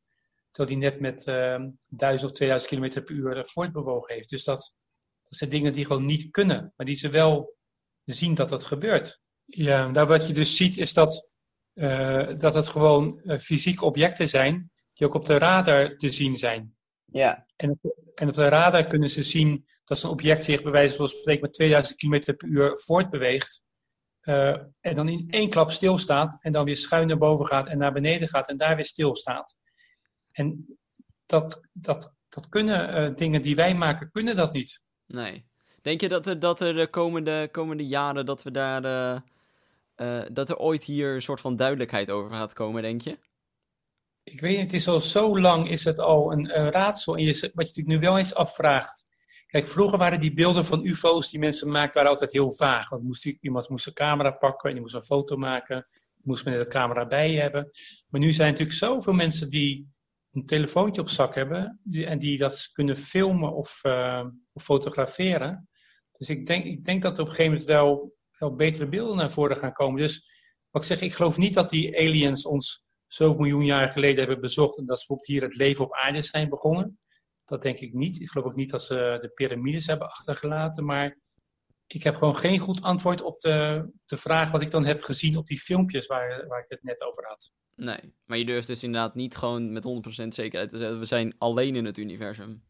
Terwijl 0.51 0.79
die 0.79 0.89
net 0.89 0.99
met 0.99 1.27
uh, 1.27 1.65
1000 1.85 2.31
of 2.31 2.37
2000 2.37 2.71
km 2.71 3.03
per 3.03 3.15
uur 3.15 3.45
voortbewogen 3.47 4.13
heeft. 4.13 4.29
Dus 4.29 4.43
dat, 4.43 4.75
dat 5.23 5.37
zijn 5.37 5.49
dingen 5.49 5.73
die 5.73 5.85
gewoon 5.85 6.05
niet 6.05 6.31
kunnen, 6.31 6.73
maar 6.75 6.85
die 6.85 6.95
ze 6.95 7.09
wel 7.09 7.55
zien 8.05 8.35
dat 8.35 8.49
dat 8.49 8.65
gebeurt. 8.65 9.21
Ja, 9.45 9.87
nou 9.87 10.07
wat 10.07 10.27
je 10.27 10.33
dus 10.33 10.55
ziet 10.55 10.77
is 10.77 10.93
dat 10.93 11.29
uh, 11.73 12.29
dat 12.37 12.53
het 12.53 12.67
gewoon 12.67 13.21
uh, 13.23 13.39
fysieke 13.39 13.85
objecten 13.85 14.29
zijn 14.29 14.71
die 14.93 15.07
ook 15.07 15.13
op 15.13 15.25
de 15.25 15.37
radar 15.37 15.97
te 15.97 16.11
zien 16.11 16.37
zijn. 16.37 16.75
Ja. 17.05 17.45
En 17.55 17.79
en 18.19 18.27
op 18.27 18.33
de 18.33 18.47
radar 18.47 18.87
kunnen 18.87 19.09
ze 19.09 19.23
zien 19.23 19.67
dat 19.87 20.03
een 20.03 20.09
object 20.09 20.43
zich 20.43 20.63
bij 20.63 20.71
wijze 20.71 20.95
van 20.95 21.07
spreken 21.07 21.41
met 21.41 21.53
2000 21.53 21.97
km 21.97 22.35
per 22.35 22.47
uur 22.47 22.79
voortbeweegt. 22.79 23.61
Uh, 24.21 24.57
en 24.79 24.95
dan 24.95 25.07
in 25.09 25.27
één 25.29 25.49
klap 25.49 25.71
stilstaat 25.71 26.37
en 26.41 26.51
dan 26.51 26.65
weer 26.65 26.75
schuin 26.75 27.07
naar 27.07 27.17
boven 27.17 27.45
gaat 27.45 27.67
en 27.67 27.77
naar 27.77 27.93
beneden 27.93 28.27
gaat 28.27 28.47
en 28.47 28.57
daar 28.57 28.75
weer 28.75 28.85
stilstaat. 28.85 29.55
En 30.31 30.77
dat, 31.25 31.61
dat, 31.73 32.13
dat 32.29 32.49
kunnen 32.49 33.15
dingen 33.15 33.41
die 33.41 33.55
wij 33.55 33.75
maken, 33.75 34.11
kunnen 34.11 34.35
dat 34.35 34.53
niet. 34.53 34.81
Nee. 35.05 35.45
Denk 35.81 36.01
je 36.01 36.09
dat 36.09 36.27
er, 36.27 36.39
dat 36.39 36.61
er 36.61 36.73
de 36.75 36.87
komende, 36.87 37.49
komende 37.51 37.87
jaren 37.87 38.25
dat 38.25 38.43
we 38.43 38.51
daar 38.51 38.83
uh, 39.97 40.21
dat 40.31 40.49
er 40.49 40.57
ooit 40.57 40.83
hier 40.83 41.13
een 41.13 41.21
soort 41.21 41.41
van 41.41 41.55
duidelijkheid 41.55 42.11
over 42.11 42.31
gaat 42.31 42.53
komen, 42.53 42.81
denk 42.81 43.01
je? 43.01 43.17
Ik 44.23 44.39
weet 44.39 44.51
niet, 44.51 44.61
het 44.61 44.73
is 44.73 44.87
al 44.87 44.99
zo 44.99 45.39
lang 45.39 45.69
is 45.69 45.83
het 45.83 45.99
al 45.99 46.31
een, 46.31 46.59
een 46.59 46.71
raadsel. 46.71 47.17
En 47.17 47.23
je, 47.23 47.31
wat 47.31 47.41
je 47.41 47.51
natuurlijk 47.53 47.87
nu 47.87 47.99
wel 47.99 48.17
eens 48.17 48.35
afvraagt. 48.35 49.06
Vroeger 49.65 49.97
waren 49.97 50.19
die 50.19 50.33
beelden 50.33 50.65
van 50.65 50.85
UFO's 50.85 51.29
die 51.29 51.39
mensen 51.39 51.71
maakten 51.71 51.93
waren 51.93 52.11
altijd 52.11 52.31
heel 52.31 52.51
vaag. 52.51 52.89
Want 52.89 53.03
moest, 53.03 53.25
iemand 53.25 53.69
moest 53.69 53.87
een 53.87 53.93
camera 53.93 54.31
pakken 54.31 54.69
en 54.69 54.73
die 54.75 54.81
moest 54.83 54.95
een 54.95 55.03
foto 55.03 55.37
maken. 55.37 55.87
Moest 56.23 56.45
men 56.45 56.59
de 56.59 56.67
camera 56.67 57.07
bij 57.07 57.33
hebben. 57.33 57.71
Maar 58.07 58.21
nu 58.21 58.33
zijn 58.33 58.51
natuurlijk 58.51 58.77
zoveel 58.77 59.13
mensen 59.13 59.49
die 59.49 59.87
een 60.31 60.45
telefoontje 60.45 61.01
op 61.01 61.09
zak 61.09 61.35
hebben. 61.35 61.79
En 61.91 62.19
die 62.19 62.37
dat 62.37 62.69
kunnen 62.73 62.95
filmen 62.95 63.53
of, 63.53 63.79
uh, 63.83 64.25
of 64.53 64.63
fotograferen. 64.63 65.69
Dus 66.17 66.29
ik 66.29 66.45
denk, 66.45 66.65
ik 66.65 66.85
denk 66.85 67.01
dat 67.01 67.17
er 67.17 67.23
op 67.23 67.29
een 67.29 67.35
gegeven 67.35 67.51
moment 67.51 67.69
wel 67.69 68.15
wel 68.39 68.55
betere 68.55 68.87
beelden 68.87 69.17
naar 69.17 69.31
voren 69.31 69.57
gaan 69.57 69.73
komen. 69.73 70.01
Dus 70.01 70.29
wat 70.69 70.81
ik 70.81 70.87
zeg, 70.87 71.01
ik 71.01 71.13
geloof 71.13 71.37
niet 71.37 71.53
dat 71.53 71.69
die 71.69 71.97
aliens 71.97 72.45
ons 72.45 72.85
zoveel 73.07 73.37
miljoen 73.37 73.65
jaar 73.65 73.89
geleden 73.89 74.17
hebben 74.17 74.41
bezocht 74.41 74.77
en 74.77 74.85
dat 74.85 74.99
ze 74.99 75.05
bijvoorbeeld 75.07 75.27
hier 75.27 75.41
het 75.41 75.55
leven 75.55 75.85
op 75.85 75.93
aarde 75.93 76.21
zijn 76.21 76.49
begonnen. 76.49 76.99
Dat 77.47 77.61
denk 77.61 77.79
ik 77.79 77.93
niet. 77.93 78.21
Ik 78.21 78.29
geloof 78.29 78.47
ook 78.47 78.55
niet 78.55 78.69
dat 78.69 78.83
ze 78.83 79.17
de 79.21 79.29
piramides 79.29 79.87
hebben 79.87 80.09
achtergelaten, 80.09 80.85
maar 80.85 81.17
ik 81.87 82.03
heb 82.03 82.15
gewoon 82.15 82.37
geen 82.37 82.59
goed 82.59 82.81
antwoord 82.81 83.21
op 83.21 83.39
de, 83.39 83.89
de 84.05 84.17
vraag 84.17 84.51
wat 84.51 84.61
ik 84.61 84.71
dan 84.71 84.85
heb 84.85 85.03
gezien 85.03 85.37
op 85.37 85.47
die 85.47 85.59
filmpjes 85.59 86.05
waar, 86.05 86.47
waar 86.47 86.59
ik 86.59 86.69
het 86.69 86.83
net 86.83 87.01
over 87.01 87.25
had. 87.27 87.51
Nee, 87.75 88.13
maar 88.25 88.37
je 88.37 88.45
durft 88.45 88.67
dus 88.67 88.83
inderdaad 88.83 89.15
niet 89.15 89.37
gewoon 89.37 89.71
met 89.71 89.87
100% 90.23 90.27
zekerheid 90.27 90.69
te 90.69 90.77
zeggen, 90.77 90.99
we 90.99 91.05
zijn 91.05 91.35
alleen 91.37 91.75
in 91.75 91.85
het 91.85 91.97
universum. 91.97 92.63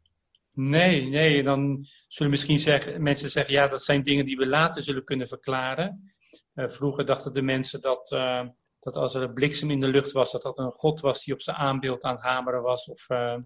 Nee, 0.51 1.09
nee, 1.09 1.43
dan 1.43 1.85
zullen 2.07 2.31
misschien 2.31 2.59
zeggen, 2.59 3.03
mensen 3.03 3.29
zeggen, 3.29 3.53
ja, 3.53 3.67
dat 3.67 3.83
zijn 3.83 4.03
dingen 4.03 4.25
die 4.25 4.37
we 4.37 4.47
later 4.47 4.83
zullen 4.83 5.03
kunnen 5.03 5.27
verklaren. 5.27 6.13
Uh, 6.53 6.69
vroeger 6.69 7.05
dachten 7.05 7.33
de 7.33 7.41
mensen 7.41 7.81
dat, 7.81 8.11
uh, 8.11 8.47
dat 8.79 8.95
als 8.95 9.15
er 9.15 9.21
een 9.21 9.33
bliksem 9.33 9.71
in 9.71 9.79
de 9.79 9.87
lucht 9.87 10.11
was, 10.11 10.31
dat 10.31 10.41
dat 10.41 10.57
een 10.57 10.71
god 10.71 11.01
was 11.01 11.23
die 11.23 11.33
op 11.33 11.41
zijn 11.41 11.55
aanbeeld 11.55 12.03
aan 12.03 12.15
het 12.15 12.23
hameren 12.23 12.61
was. 12.61 12.87
Of, 12.87 13.09
uh, 13.09 13.37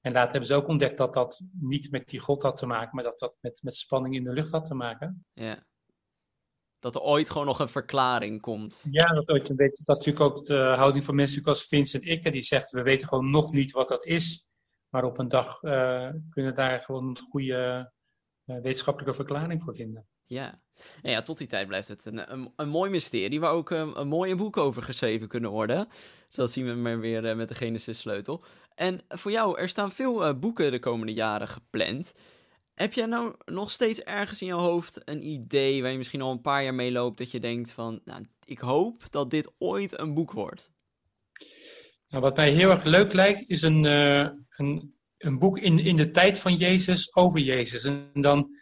en 0.00 0.12
later 0.12 0.30
hebben 0.30 0.48
ze 0.48 0.54
ook 0.54 0.68
ontdekt 0.68 0.98
dat 0.98 1.14
dat 1.14 1.40
niet 1.52 1.90
met 1.90 2.08
die 2.08 2.20
god 2.20 2.42
had 2.42 2.56
te 2.56 2.66
maken, 2.66 2.94
maar 2.94 3.04
dat 3.04 3.18
dat 3.18 3.34
met, 3.40 3.62
met 3.62 3.76
spanning 3.76 4.14
in 4.14 4.24
de 4.24 4.32
lucht 4.32 4.52
had 4.52 4.66
te 4.66 4.74
maken. 4.74 5.24
Ja. 5.32 5.66
Dat 6.78 6.94
er 6.94 7.00
ooit 7.00 7.30
gewoon 7.30 7.46
nog 7.46 7.58
een 7.58 7.68
verklaring 7.68 8.40
komt. 8.40 8.86
Ja, 8.90 9.12
dat, 9.12 9.28
ooit, 9.28 9.56
dat 9.56 9.70
is 9.98 10.06
natuurlijk 10.06 10.20
ook 10.20 10.46
de 10.46 10.74
houding 10.76 11.04
van 11.04 11.14
mensen 11.14 11.42
zoals 11.42 11.64
Vincent 11.64 12.04
Ikke, 12.04 12.30
die 12.30 12.42
zegt, 12.42 12.70
we 12.70 12.82
weten 12.82 13.08
gewoon 13.08 13.30
nog 13.30 13.52
niet 13.52 13.72
wat 13.72 13.88
dat 13.88 14.04
is. 14.04 14.44
Maar 14.88 15.04
op 15.04 15.18
een 15.18 15.28
dag 15.28 15.62
uh, 15.62 16.10
kunnen 16.30 16.54
daar 16.54 16.80
gewoon 16.80 17.08
een 17.08 17.18
goede 17.18 17.92
uh, 18.46 18.56
wetenschappelijke 18.60 19.14
verklaring 19.14 19.62
voor 19.62 19.74
vinden. 19.74 20.08
Ja. 20.30 20.60
Nou 21.02 21.14
ja, 21.14 21.22
tot 21.22 21.38
die 21.38 21.46
tijd 21.46 21.66
blijft 21.66 21.88
het 21.88 22.04
een, 22.04 22.32
een, 22.32 22.52
een 22.56 22.68
mooi 22.68 22.90
mysterie 22.90 23.40
waar 23.40 23.52
ook 23.52 23.70
een, 23.70 24.00
een 24.00 24.08
mooie 24.08 24.34
boek 24.34 24.56
over 24.56 24.82
geschreven 24.82 25.28
kunnen 25.28 25.50
worden. 25.50 25.88
Zo 26.28 26.46
zien 26.46 26.66
we 26.66 26.72
maar 26.72 27.00
weer 27.00 27.24
uh, 27.24 27.36
met 27.36 27.48
de 27.48 27.54
Genesis 27.54 27.98
sleutel. 27.98 28.44
En 28.74 29.00
voor 29.08 29.30
jou, 29.30 29.58
er 29.58 29.68
staan 29.68 29.92
veel 29.92 30.38
boeken 30.38 30.70
de 30.70 30.78
komende 30.78 31.12
jaren 31.12 31.48
gepland. 31.48 32.14
Heb 32.74 32.92
jij 32.92 33.06
nou 33.06 33.34
nog 33.44 33.70
steeds 33.70 34.00
ergens 34.02 34.40
in 34.40 34.46
je 34.46 34.52
hoofd 34.52 35.00
een 35.04 35.26
idee 35.26 35.82
waar 35.82 35.90
je 35.90 35.96
misschien 35.96 36.22
al 36.22 36.30
een 36.30 36.40
paar 36.40 36.62
jaar 36.62 36.74
mee 36.74 36.92
loopt 36.92 37.18
dat 37.18 37.30
je 37.30 37.40
denkt 37.40 37.72
van, 37.72 38.00
nou, 38.04 38.26
ik 38.44 38.58
hoop 38.58 39.10
dat 39.10 39.30
dit 39.30 39.52
ooit 39.58 39.98
een 39.98 40.14
boek 40.14 40.32
wordt? 40.32 40.70
Nou, 42.08 42.22
wat 42.22 42.36
mij 42.36 42.50
heel 42.50 42.70
erg 42.70 42.84
leuk 42.84 43.12
lijkt, 43.12 43.48
is 43.48 43.62
een, 43.62 43.84
uh, 43.84 44.28
een, 44.56 44.94
een, 45.18 45.38
boek 45.38 45.58
in, 45.58 45.78
in 45.78 45.96
de 45.96 46.10
tijd 46.10 46.38
van 46.38 46.54
Jezus 46.54 47.14
over 47.14 47.40
Jezus. 47.40 47.84
En 47.84 48.10
dan 48.12 48.59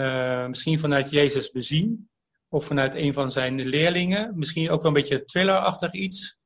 uh, 0.00 0.46
misschien 0.46 0.78
vanuit 0.78 1.10
Jezus 1.10 1.50
bezien, 1.50 2.10
of 2.48 2.66
vanuit 2.66 2.94
een 2.94 3.12
van 3.12 3.30
zijn 3.30 3.60
leerlingen. 3.60 4.38
Misschien 4.38 4.70
ook 4.70 4.82
wel 4.82 4.86
een 4.86 5.00
beetje 5.00 5.24
thrillerachtig 5.24 5.92
iets. 5.92 6.38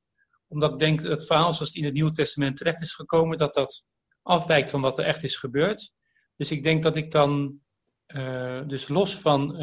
Omdat 0.49 0.73
ik 0.73 0.79
denk 0.79 1.03
dat 1.03 1.11
het 1.11 1.27
verhaal 1.27 1.53
zoals 1.53 1.69
het 1.69 1.75
in 1.75 1.85
het 1.85 1.93
Nieuwe 1.93 2.11
Testament 2.11 2.57
terecht 2.57 2.81
is 2.81 2.95
gekomen, 2.95 3.39
dat 3.39 3.55
dat 3.55 3.85
afwijkt 4.23 4.71
van 4.71 4.81
wat 4.81 4.99
er 4.99 5.05
echt 5.05 5.25
is 5.25 5.37
gebeurd. 5.37 5.91
Dus 6.37 6.51
ik 6.51 6.63
denk 6.63 6.83
dat 6.83 6.97
ik 6.97 7.11
dan, 7.11 7.61
uh, 8.07 8.67
dus 8.67 8.89
los 8.89 9.15
van 9.15 9.57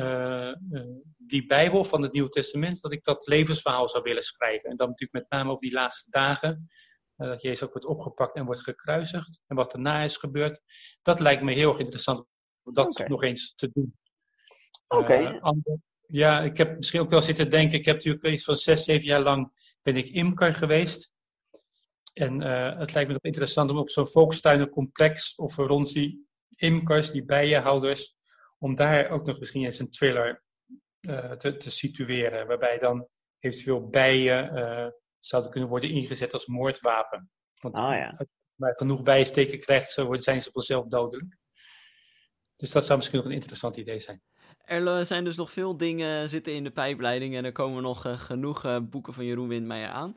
die 1.18 1.46
Bijbel 1.46 1.84
van 1.84 2.02
het 2.02 2.14
Nieuwe 2.14 2.30
Testament, 2.30 2.82
dat 2.82 2.92
ik 2.92 3.04
dat 3.04 3.28
levensverhaal 3.28 3.90
zou 3.90 4.04
willen 4.04 4.24
schrijven. 4.24 4.70
En 4.70 4.76
dan 4.76 4.90
natuurlijk 4.90 5.24
met 5.30 5.40
name 5.40 5.52
over 5.52 5.64
die 5.64 5.74
laatste 5.74 6.10
dagen, 6.10 6.70
dat 7.16 7.42
Jezus 7.42 7.64
ook 7.64 7.72
wordt 7.72 7.88
opgepakt 7.88 8.36
en 8.36 8.46
wordt 8.46 8.62
gekruisigd. 8.62 9.40
En 9.48 9.56
wat 9.56 9.72
daarna 9.72 10.04
is 10.04 10.18
gebeurd. 10.18 10.62
Dat 11.02 11.20
lijkt 11.20 11.44
me 11.44 11.54
heel 11.54 11.70
erg 11.70 11.80
interessant 11.80 12.26
dat 12.74 12.90
okay. 12.90 13.08
nog 13.08 13.24
eens 13.24 13.54
te 13.56 13.70
doen. 13.74 13.98
Oké. 14.88 15.02
Okay. 15.02 15.34
Uh, 15.34 15.76
ja, 16.08 16.42
ik 16.42 16.58
heb 16.58 16.78
misschien 16.78 17.00
ook 17.00 17.10
wel 17.10 17.22
zitten 17.22 17.50
denken, 17.50 17.78
ik 17.78 17.86
heb 17.86 17.96
natuurlijk 17.96 18.26
iets 18.26 18.44
van 18.44 18.56
zes, 18.56 18.84
zeven 18.84 19.06
jaar 19.06 19.22
lang 19.22 19.52
ben 19.82 19.96
ik 19.96 20.08
imker 20.08 20.54
geweest. 20.54 21.12
En 22.14 22.42
uh, 22.42 22.78
het 22.78 22.94
lijkt 22.94 23.10
me 23.10 23.16
ook 23.16 23.24
interessant 23.24 23.70
om 23.70 23.78
op 23.78 23.90
zo'n 23.90 24.08
volkstuinencomplex 24.08 25.36
of 25.36 25.56
rond 25.56 25.94
die 25.94 26.28
imkers, 26.56 27.12
die 27.12 27.26
bijenhouders, 27.26 28.16
om 28.58 28.76
daar 28.76 29.10
ook 29.10 29.26
nog 29.26 29.40
misschien 29.40 29.66
eens 29.66 29.80
een 29.80 29.92
thriller 29.92 30.44
uh, 31.02 31.32
te, 31.32 31.58
te, 31.58 31.70
situeren. 31.70 32.48
Waarbij 32.48 32.78
dan 32.78 33.08
eventueel 33.40 33.90
bijen 33.90 34.58
uh, 34.58 34.88
zouden 35.20 35.52
kunnen 35.52 35.70
worden 35.70 35.90
ingezet 35.90 36.34
als 36.34 36.46
moordwapen. 36.46 37.30
Want 37.60 37.76
Ah 37.76 37.96
ja. 37.96 38.26
waar 38.56 38.70
je 38.70 38.78
genoeg 38.78 39.04
bijsteken 39.04 39.60
krijgt, 39.60 39.92
zijn 40.14 40.42
ze 40.42 40.52
vanzelf 40.52 40.88
dodelijk. 40.88 41.38
Dus 42.62 42.72
dat 42.72 42.86
zou 42.86 42.98
misschien 42.98 43.18
nog 43.18 43.28
een 43.28 43.36
interessant 43.36 43.78
idee 43.78 44.00
zijn. 44.00 44.22
Er 44.66 44.88
eh, 44.88 45.06
zijn 45.06 45.24
dus 45.24 45.36
nog 45.36 45.52
veel 45.52 45.78
dingen 45.78 46.30
zitten 46.30 46.54
in 46.54 46.64
de 46.64 46.72
pijpleiding 46.72 47.36
en 47.36 47.46
er 47.46 47.52
komen 47.52 47.84
nog 47.84 48.06
eh, 48.06 48.20
genoeg 48.20 48.66
eh, 48.66 48.78
boeken 48.82 49.14
van 49.14 49.26
Jeroen 49.26 49.48
Windmeijer 49.48 49.90
aan. 49.90 50.16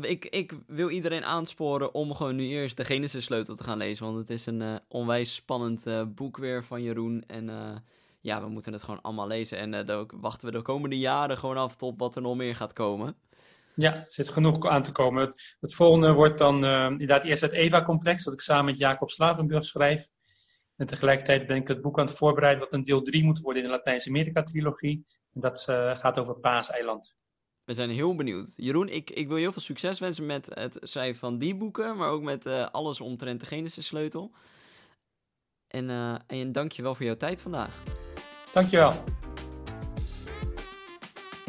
Ik, 0.00 0.24
ik 0.24 0.52
wil 0.66 0.90
iedereen 0.90 1.24
aansporen 1.24 1.94
om 1.94 2.14
gewoon 2.14 2.36
nu 2.36 2.48
eerst 2.48 2.76
de 2.76 2.84
Genesis 2.84 3.24
sleutel 3.24 3.54
te 3.54 3.62
gaan 3.62 3.78
lezen, 3.78 4.04
want 4.04 4.18
het 4.18 4.30
is 4.30 4.46
een 4.46 4.80
onwijs 4.88 5.34
spannend 5.34 5.86
boek 6.14 6.36
weer 6.36 6.64
van 6.64 6.82
Jeroen 6.82 7.24
en 7.26 7.50
ja, 8.20 8.40
we 8.42 8.48
moeten 8.48 8.72
het 8.72 8.82
gewoon 8.82 9.00
allemaal 9.02 9.26
lezen 9.26 9.58
en 9.58 9.86
dan 9.86 10.10
wachten 10.20 10.46
we 10.46 10.56
de 10.56 10.62
komende 10.62 10.98
jaren 10.98 11.38
gewoon 11.38 11.56
af 11.56 11.76
tot 11.76 11.94
wat 11.96 12.16
er 12.16 12.22
nog 12.22 12.36
meer 12.36 12.54
gaat 12.54 12.72
komen. 12.72 13.16
Ja, 13.74 13.94
er 13.94 14.04
zit 14.06 14.28
genoeg 14.28 14.66
aan 14.66 14.82
te 14.82 14.92
komen. 14.92 15.26
Het, 15.26 15.56
het 15.60 15.74
volgende 15.74 16.12
wordt 16.12 16.38
dan 16.38 16.64
inderdaad 16.64 17.24
eerst 17.24 17.42
het 17.42 17.52
EVA-complex, 17.52 18.24
dat 18.24 18.32
ik 18.32 18.40
samen 18.40 18.64
met 18.64 18.78
Jacob 18.78 19.10
Slavenburg 19.10 19.64
schrijf. 19.64 20.06
En 20.80 20.86
tegelijkertijd 20.86 21.46
ben 21.46 21.56
ik 21.56 21.68
het 21.68 21.80
boek 21.80 21.98
aan 21.98 22.06
het 22.06 22.16
voorbereiden 22.16 22.64
wat 22.64 22.72
een 22.72 22.84
deel 22.84 23.02
3 23.02 23.24
moet 23.24 23.40
worden 23.40 23.62
in 23.62 23.68
de 23.68 23.74
Latijns-Amerika-trilogie. 23.74 25.06
En 25.34 25.40
dat 25.40 25.64
eh, 25.68 25.96
gaat 25.96 26.18
over 26.18 26.34
Paaseiland. 26.34 27.14
We 27.64 27.74
zijn 27.74 27.90
heel 27.90 28.14
benieuwd. 28.14 28.52
Jeroen, 28.56 28.88
ik, 28.88 29.10
ik 29.10 29.26
wil 29.26 29.36
je 29.36 29.42
heel 29.42 29.52
veel 29.52 29.62
succes 29.62 29.98
wensen 29.98 30.26
met 30.26 30.50
het 30.54 30.78
schrijven 30.80 31.20
van 31.20 31.38
die 31.38 31.56
boeken, 31.56 31.96
maar 31.96 32.08
ook 32.08 32.22
met 32.22 32.46
eh, 32.46 32.66
alles 32.70 33.00
omtrent 33.00 33.40
de 33.40 33.46
Genesis 33.46 33.86
sleutel. 33.86 34.32
En, 35.66 35.90
eh 35.90 36.14
en 36.26 36.52
dank 36.52 36.72
je 36.72 36.82
wel 36.82 36.94
voor 36.94 37.06
jouw 37.06 37.16
tijd 37.16 37.40
vandaag. 37.40 37.82
Dankjewel. 38.52 38.92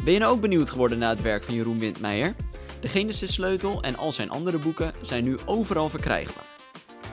Ben 0.04 0.12
je 0.12 0.18
nou 0.18 0.34
ook 0.34 0.40
benieuwd 0.40 0.70
geworden 0.70 0.98
naar 0.98 1.10
het 1.10 1.22
werk 1.22 1.42
van 1.42 1.54
Jeroen 1.54 1.78
Windmeijer? 1.78 2.34
De 2.80 2.88
Genesis 2.88 3.32
sleutel 3.34 3.82
en 3.82 3.96
al 3.96 4.12
zijn 4.12 4.30
andere 4.30 4.58
boeken 4.58 4.92
zijn 5.00 5.24
nu 5.24 5.38
overal 5.46 5.88
verkrijgbaar. 5.88 6.51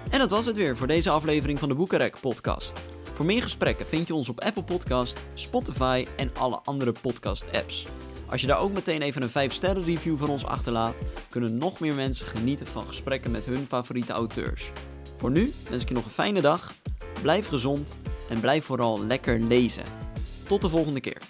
En 0.09 0.19
dat 0.19 0.29
was 0.29 0.45
het 0.45 0.55
weer 0.55 0.77
voor 0.77 0.87
deze 0.87 1.09
aflevering 1.09 1.59
van 1.59 1.69
de 1.69 1.75
Boekenrek 1.75 2.19
podcast. 2.19 2.79
Voor 3.13 3.25
meer 3.25 3.41
gesprekken 3.41 3.87
vind 3.87 4.07
je 4.07 4.13
ons 4.15 4.29
op 4.29 4.41
Apple 4.41 4.63
Podcast, 4.63 5.23
Spotify 5.33 6.05
en 6.17 6.31
alle 6.35 6.59
andere 6.63 6.91
podcast 7.01 7.45
apps. 7.51 7.85
Als 8.29 8.41
je 8.41 8.47
daar 8.47 8.59
ook 8.59 8.73
meteen 8.73 9.01
even 9.01 9.21
een 9.21 9.29
5 9.29 9.53
sterren 9.53 9.83
review 9.83 10.17
van 10.17 10.29
ons 10.29 10.45
achterlaat, 10.45 11.01
kunnen 11.29 11.57
nog 11.57 11.79
meer 11.79 11.93
mensen 11.93 12.25
genieten 12.25 12.67
van 12.67 12.87
gesprekken 12.87 13.31
met 13.31 13.45
hun 13.45 13.65
favoriete 13.67 14.13
auteurs. 14.13 14.71
Voor 15.17 15.31
nu 15.31 15.53
wens 15.69 15.81
ik 15.81 15.87
je 15.87 15.93
nog 15.93 16.05
een 16.05 16.11
fijne 16.11 16.41
dag, 16.41 16.73
blijf 17.21 17.47
gezond 17.47 17.95
en 18.29 18.39
blijf 18.39 18.65
vooral 18.65 19.05
lekker 19.05 19.39
lezen. 19.39 19.83
Tot 20.47 20.61
de 20.61 20.69
volgende 20.69 20.99
keer. 20.99 21.21